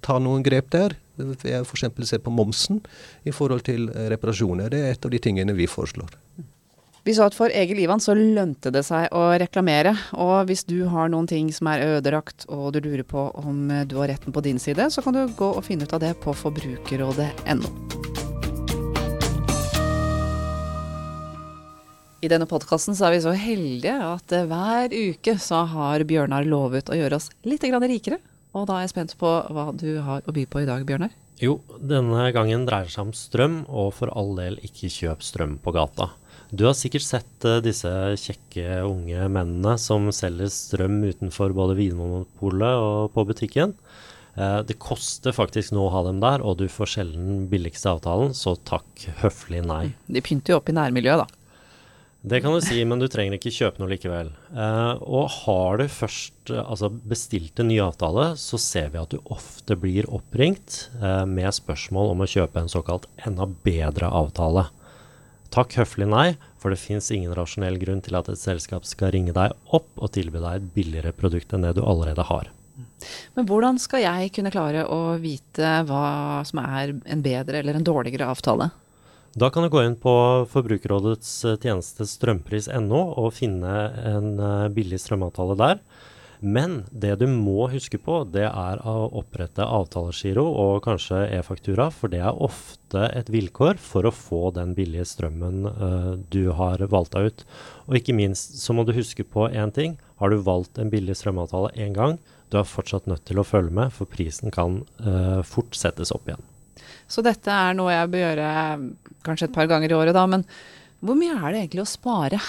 ta 0.06 0.20
noen 0.22 0.46
grep 0.46 0.72
der. 0.76 0.98
F.eks. 1.18 1.86
se 2.10 2.20
på 2.22 2.34
momsen 2.34 2.82
i 3.26 3.34
forhold 3.34 3.66
til 3.66 3.90
reparasjoner. 3.90 4.70
Det 4.70 4.84
er 4.84 4.94
et 4.94 5.06
av 5.06 5.14
de 5.14 5.22
tingene 5.22 5.56
vi 5.58 5.68
foreslår. 5.70 6.12
Vi 7.08 7.14
så 7.16 7.24
at 7.24 7.36
for 7.38 7.48
Egil 7.56 7.80
Ivan 7.80 8.02
så 8.04 8.12
lønte 8.18 8.68
det 8.76 8.82
seg 8.84 9.08
å 9.16 9.30
reklamere. 9.40 9.94
Og 10.20 10.50
hvis 10.50 10.66
du 10.68 10.82
har 10.92 11.08
noen 11.08 11.30
ting 11.30 11.48
som 11.56 11.70
er 11.72 11.86
ødelagt 11.86 12.44
og 12.52 12.74
du 12.76 12.82
lurer 12.84 13.06
på 13.08 13.30
om 13.40 13.72
du 13.88 13.96
har 14.02 14.12
retten 14.12 14.36
på 14.36 14.44
din 14.44 14.60
side, 14.60 14.90
så 14.92 15.02
kan 15.06 15.16
du 15.16 15.24
gå 15.40 15.48
og 15.56 15.64
finne 15.64 15.88
ut 15.88 15.96
av 15.96 16.04
det 16.04 16.14
på 16.20 16.36
forbrukerrådet.no. 16.36 17.72
I 22.18 22.30
denne 22.34 22.48
podkasten 22.50 22.98
så 22.98 23.08
er 23.08 23.14
vi 23.14 23.24
så 23.24 23.32
heldige 23.38 23.94
at 24.04 24.34
hver 24.50 24.92
uke 24.92 25.38
så 25.40 25.62
har 25.70 26.04
Bjørnar 26.10 26.48
lovet 26.50 26.90
å 26.92 26.98
gjøre 26.98 27.22
oss 27.22 27.30
litt 27.48 27.64
rikere. 27.64 28.18
Og 28.58 28.66
da 28.66 28.80
er 28.80 28.88
jeg 28.88 28.96
spent 28.96 29.16
på 29.22 29.30
hva 29.54 29.70
du 29.78 30.00
har 30.02 30.26
å 30.26 30.34
by 30.34 30.48
på 30.50 30.64
i 30.64 30.68
dag, 30.70 30.86
Bjørnar. 30.88 31.14
Jo, 31.38 31.60
denne 31.78 32.32
gangen 32.34 32.64
dreier 32.66 32.88
det 32.88 32.96
seg 32.96 33.12
om 33.12 33.14
strøm, 33.14 33.60
og 33.70 33.92
for 33.94 34.10
all 34.18 34.34
del 34.40 34.58
ikke 34.66 34.90
kjøp 34.90 35.22
strøm 35.22 35.60
på 35.62 35.74
gata. 35.76 36.10
Du 36.50 36.64
har 36.66 36.74
sikkert 36.80 37.06
sett 37.06 37.46
uh, 37.46 37.60
disse 37.62 37.92
kjekke 38.18 38.80
unge 38.88 39.28
mennene 39.30 39.76
som 39.82 40.08
selger 40.16 40.50
strøm 40.54 41.02
utenfor 41.06 41.54
både 41.54 41.76
Vinmonopolet 41.78 42.82
og 42.82 43.12
på 43.14 43.26
butikken. 43.30 43.76
Uh, 44.38 44.64
det 44.66 44.80
koster 44.82 45.36
faktisk 45.36 45.76
noe 45.76 45.92
å 45.92 45.94
ha 45.94 46.06
dem 46.08 46.24
der, 46.24 46.42
og 46.42 46.58
du 46.62 46.66
får 46.72 46.96
sjelden 46.96 47.46
billigste 47.52 47.92
avtalen, 47.94 48.34
så 48.38 48.56
takk 48.66 49.10
høflig 49.22 49.62
nei. 49.68 49.84
De 50.08 50.24
pynter 50.26 50.56
jo 50.56 50.62
opp 50.62 50.72
i 50.72 50.78
nærmiljøet, 50.80 51.28
da. 51.28 51.47
Det 52.28 52.42
kan 52.44 52.52
du 52.52 52.60
si, 52.60 52.82
men 52.84 53.00
du 53.00 53.08
trenger 53.08 53.38
ikke 53.38 53.54
kjøpe 53.56 53.80
noe 53.80 53.92
likevel. 53.94 54.34
Uh, 54.52 55.00
og 55.00 55.30
har 55.46 55.80
du 55.80 55.86
først 55.92 56.52
altså 56.52 56.90
bestilt 56.92 57.62
en 57.62 57.70
ny 57.72 57.78
avtale, 57.84 58.34
så 58.40 58.60
ser 58.60 58.90
vi 58.92 59.00
at 59.00 59.14
du 59.14 59.22
ofte 59.32 59.78
blir 59.80 60.10
oppringt 60.12 60.90
med 61.00 61.56
spørsmål 61.56 62.12
om 62.14 62.24
å 62.24 62.30
kjøpe 62.30 62.60
en 62.60 62.72
såkalt 62.72 63.08
enda 63.28 63.48
bedre 63.64 64.12
avtale. 64.12 64.68
Takk 65.54 65.78
høflig 65.80 66.08
nei, 66.12 66.28
for 66.60 66.74
det 66.74 66.82
fins 66.82 67.08
ingen 67.16 67.36
rasjonell 67.38 67.80
grunn 67.80 68.04
til 68.04 68.18
at 68.20 68.28
et 68.32 68.40
selskap 68.40 68.86
skal 68.88 69.14
ringe 69.16 69.36
deg 69.36 69.56
opp 69.76 69.90
og 69.96 70.12
tilby 70.18 70.42
deg 70.44 70.60
et 70.60 70.72
billigere 70.76 71.16
produkt 71.16 71.56
enn 71.56 71.64
det 71.64 71.78
du 71.78 71.84
allerede 71.86 72.26
har. 72.28 72.52
Men 73.38 73.48
hvordan 73.50 73.80
skal 73.82 74.04
jeg 74.04 74.34
kunne 74.36 74.52
klare 74.54 74.84
å 74.92 75.16
vite 75.22 75.72
hva 75.88 76.44
som 76.48 76.62
er 76.64 76.94
en 77.06 77.24
bedre 77.26 77.62
eller 77.62 77.78
en 77.78 77.88
dårligere 77.88 78.28
avtale? 78.34 78.70
Da 79.38 79.52
kan 79.54 79.64
du 79.64 79.70
gå 79.70 79.84
inn 79.86 79.94
på 80.02 80.12
Forbrukerrådets 80.50 81.32
eh, 81.46 81.58
tjeneste 81.62 82.08
strømpris.no 82.10 83.02
og 83.22 83.36
finne 83.38 83.74
en 84.10 84.32
eh, 84.42 84.70
billig 84.74 84.98
strømavtale 85.04 85.54
der. 85.60 85.84
Men 86.42 86.80
det 86.90 87.20
du 87.22 87.28
må 87.30 87.68
huske 87.70 88.00
på, 88.02 88.24
det 88.34 88.48
er 88.48 88.82
å 88.82 88.96
opprette 89.22 89.62
avtalegiro 89.62 90.42
og 90.64 90.82
kanskje 90.88 91.22
e-faktura, 91.38 91.92
for 91.94 92.10
det 92.14 92.24
er 92.26 92.42
ofte 92.48 93.06
et 93.14 93.30
vilkår 93.34 93.78
for 93.82 94.10
å 94.10 94.16
få 94.16 94.42
den 94.58 94.74
billige 94.78 95.06
strømmen 95.10 95.70
uh, 95.70 96.12
du 96.34 96.52
har 96.58 96.82
valgt 96.90 97.14
deg 97.18 97.32
ut. 97.32 97.46
Og 97.90 97.98
ikke 98.02 98.18
minst 98.18 98.60
så 98.62 98.78
må 98.78 98.86
du 98.86 98.94
huske 98.98 99.26
på 99.26 99.50
én 99.50 99.74
ting. 99.74 99.98
Har 100.22 100.30
du 100.30 100.46
valgt 100.46 100.78
en 100.78 100.94
billig 100.94 101.18
strømavtale 101.18 101.74
én 101.74 101.98
gang, 101.98 102.22
du 102.54 102.62
er 102.62 102.70
fortsatt 102.70 103.10
nødt 103.10 103.26
til 103.26 103.42
å 103.42 103.46
følge 103.46 103.74
med, 103.74 103.94
for 103.98 104.10
prisen 104.10 104.54
kan 104.54 104.84
uh, 105.02 105.42
fort 105.42 105.74
settes 105.78 106.14
opp 106.14 106.30
igjen. 106.30 106.46
Så 107.10 107.24
dette 107.26 107.50
er 107.50 107.76
noe 107.78 107.94
jeg 107.94 108.14
bør 108.14 108.26
gjøre 108.26 108.52
kanskje 109.28 109.52
et 109.52 109.56
par 109.56 109.70
ganger 109.70 109.94
i 109.94 110.00
året, 110.00 110.16
da. 110.18 110.26
Men 110.30 110.48
hvor 111.04 111.20
mye 111.20 111.36
er 111.36 111.52
det 111.52 111.62
egentlig 111.66 111.84
å 111.84 111.92
spare? 111.92 112.42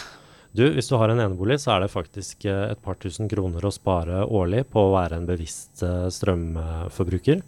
Du, 0.57 0.65
hvis 0.73 0.89
du 0.89 0.97
har 0.97 1.13
en 1.13 1.21
enebolig, 1.21 1.59
så 1.61 1.75
er 1.75 1.85
det 1.85 1.93
faktisk 1.93 2.47
eh, 2.49 2.71
et 2.73 2.81
par 2.83 2.97
tusen 2.99 3.29
kroner 3.31 3.65
å 3.65 3.75
spare 3.75 4.25
årlig 4.25 4.65
på 4.73 4.87
å 4.87 4.95
være 4.95 5.21
en 5.21 5.29
bevisst 5.29 5.85
eh, 5.85 6.09
strømforbruker. 6.15 7.43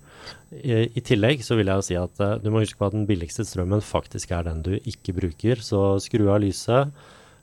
I, 0.53 0.85
I, 0.85 1.01
tillegg 1.07 1.43
så 1.47 1.57
vil 1.59 1.71
jeg 1.71 1.81
jo 1.81 1.87
si 1.87 1.97
at 1.97 2.21
uh, 2.21 2.37
du 2.43 2.51
må 2.53 2.61
huske 2.62 2.79
på 2.79 2.90
at 2.90 2.95
den 2.95 3.07
billigste 3.09 3.47
strømmen 3.47 3.81
faktisk 3.85 4.35
er 4.37 4.45
den 4.51 4.61
du 4.66 4.75
ikke 4.77 5.16
bruker. 5.16 5.64
Så 5.64 5.97
skru 6.05 6.29
av 6.29 6.43
lyset, 6.45 6.93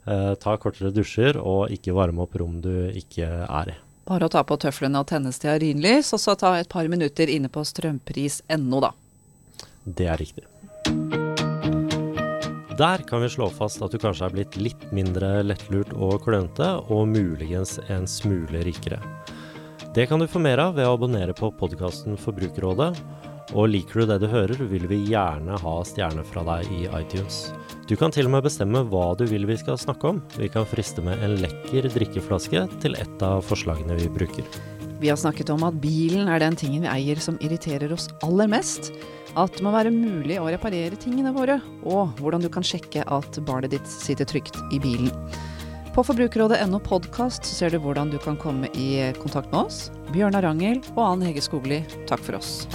eh, 0.06 0.32
ta 0.44 0.56
kortere 0.62 0.94
dusjer, 0.94 1.42
og 1.42 1.74
ikke 1.74 1.96
varme 1.98 2.24
opp 2.28 2.38
rom 2.38 2.60
du 2.64 2.92
ikke 2.94 3.28
er 3.48 3.74
i. 3.74 3.78
Bare 4.08 4.30
å 4.30 4.32
ta 4.32 4.46
på 4.48 4.56
tøflene 4.62 5.02
og 5.02 5.10
tenne 5.10 5.34
stearinlys, 5.36 6.14
og 6.16 6.24
så 6.24 6.38
ta 6.40 6.54
et 6.62 6.70
par 6.72 6.88
minutter 6.88 7.32
inne 7.34 7.52
på 7.52 7.66
strømpris.no, 7.68 8.84
da. 8.88 8.94
Det 9.84 10.08
er 10.08 10.22
riktig. 10.22 10.48
Der 12.78 12.98
kan 12.98 13.24
vi 13.24 13.30
slå 13.30 13.48
fast 13.50 13.82
at 13.82 13.90
du 13.90 13.98
kanskje 13.98 14.28
er 14.28 14.34
blitt 14.36 14.56
litt 14.60 14.84
mindre 14.94 15.40
lettlurt 15.42 15.96
og 15.98 16.20
klønete, 16.22 16.68
og 16.94 17.08
muligens 17.10 17.80
en 17.90 18.06
smule 18.06 18.62
rikere. 18.68 19.00
Det 19.96 20.06
kan 20.06 20.22
du 20.22 20.28
få 20.30 20.38
mer 20.44 20.62
av 20.62 20.76
ved 20.78 20.86
å 20.86 20.92
abonnere 20.94 21.34
på 21.34 21.50
podkasten 21.58 22.20
Forbrukerrådet. 22.22 22.92
Og 23.58 23.72
liker 23.72 24.04
du 24.04 24.12
det 24.12 24.20
du 24.22 24.28
hører, 24.30 24.62
vil 24.70 24.86
vi 24.92 25.02
gjerne 25.10 25.58
ha 25.58 25.76
stjerne 25.90 26.22
fra 26.28 26.46
deg 26.52 26.70
i 26.76 26.84
iTunes. 27.00 27.48
Du 27.90 27.96
kan 27.98 28.14
til 28.14 28.30
og 28.30 28.36
med 28.36 28.46
bestemme 28.46 28.86
hva 28.92 29.10
du 29.18 29.26
vil 29.26 29.50
vi 29.50 29.58
skal 29.58 29.82
snakke 29.82 30.14
om. 30.14 30.22
Vi 30.38 30.52
kan 30.54 30.70
friste 30.70 31.02
med 31.02 31.24
en 31.26 31.40
lekker 31.42 31.90
drikkeflaske 31.98 32.68
til 32.84 33.02
et 33.02 33.26
av 33.26 33.42
forslagene 33.48 33.98
vi 34.04 34.12
bruker. 34.20 34.46
Vi 35.02 35.10
har 35.10 35.18
snakket 35.18 35.50
om 35.54 35.66
at 35.66 35.82
bilen 35.82 36.30
er 36.30 36.46
den 36.46 36.56
tingen 36.58 36.86
vi 36.86 36.94
eier 36.94 37.18
som 37.22 37.42
irriterer 37.42 37.90
oss 37.94 38.12
aller 38.26 38.50
mest. 38.54 38.92
At 39.38 39.54
det 39.54 39.62
må 39.62 39.70
være 39.70 39.94
mulig 39.94 40.40
å 40.42 40.48
reparere 40.50 40.98
tingene 40.98 41.30
våre, 41.36 41.60
og 41.86 42.18
hvordan 42.18 42.42
du 42.42 42.50
kan 42.50 42.66
sjekke 42.66 43.04
at 43.06 43.38
barnet 43.46 43.76
ditt 43.76 43.92
sitter 43.92 44.26
trygt 44.26 44.58
i 44.74 44.82
bilen. 44.82 45.12
På 45.94 46.02
forbrukerrådet.no 46.06 46.80
podkast 46.86 47.46
ser 47.46 47.74
du 47.74 47.78
hvordan 47.82 48.10
du 48.14 48.18
kan 48.22 48.38
komme 48.38 48.70
i 48.74 49.14
kontakt 49.22 49.54
med 49.54 49.68
oss. 49.68 49.80
Bjørnar 50.10 50.46
Rangel 50.46 50.82
og 50.96 51.04
Ann 51.06 51.26
Hege 51.26 51.46
Skogli, 51.46 51.84
takk 52.10 52.26
for 52.26 52.38
oss. 52.42 52.66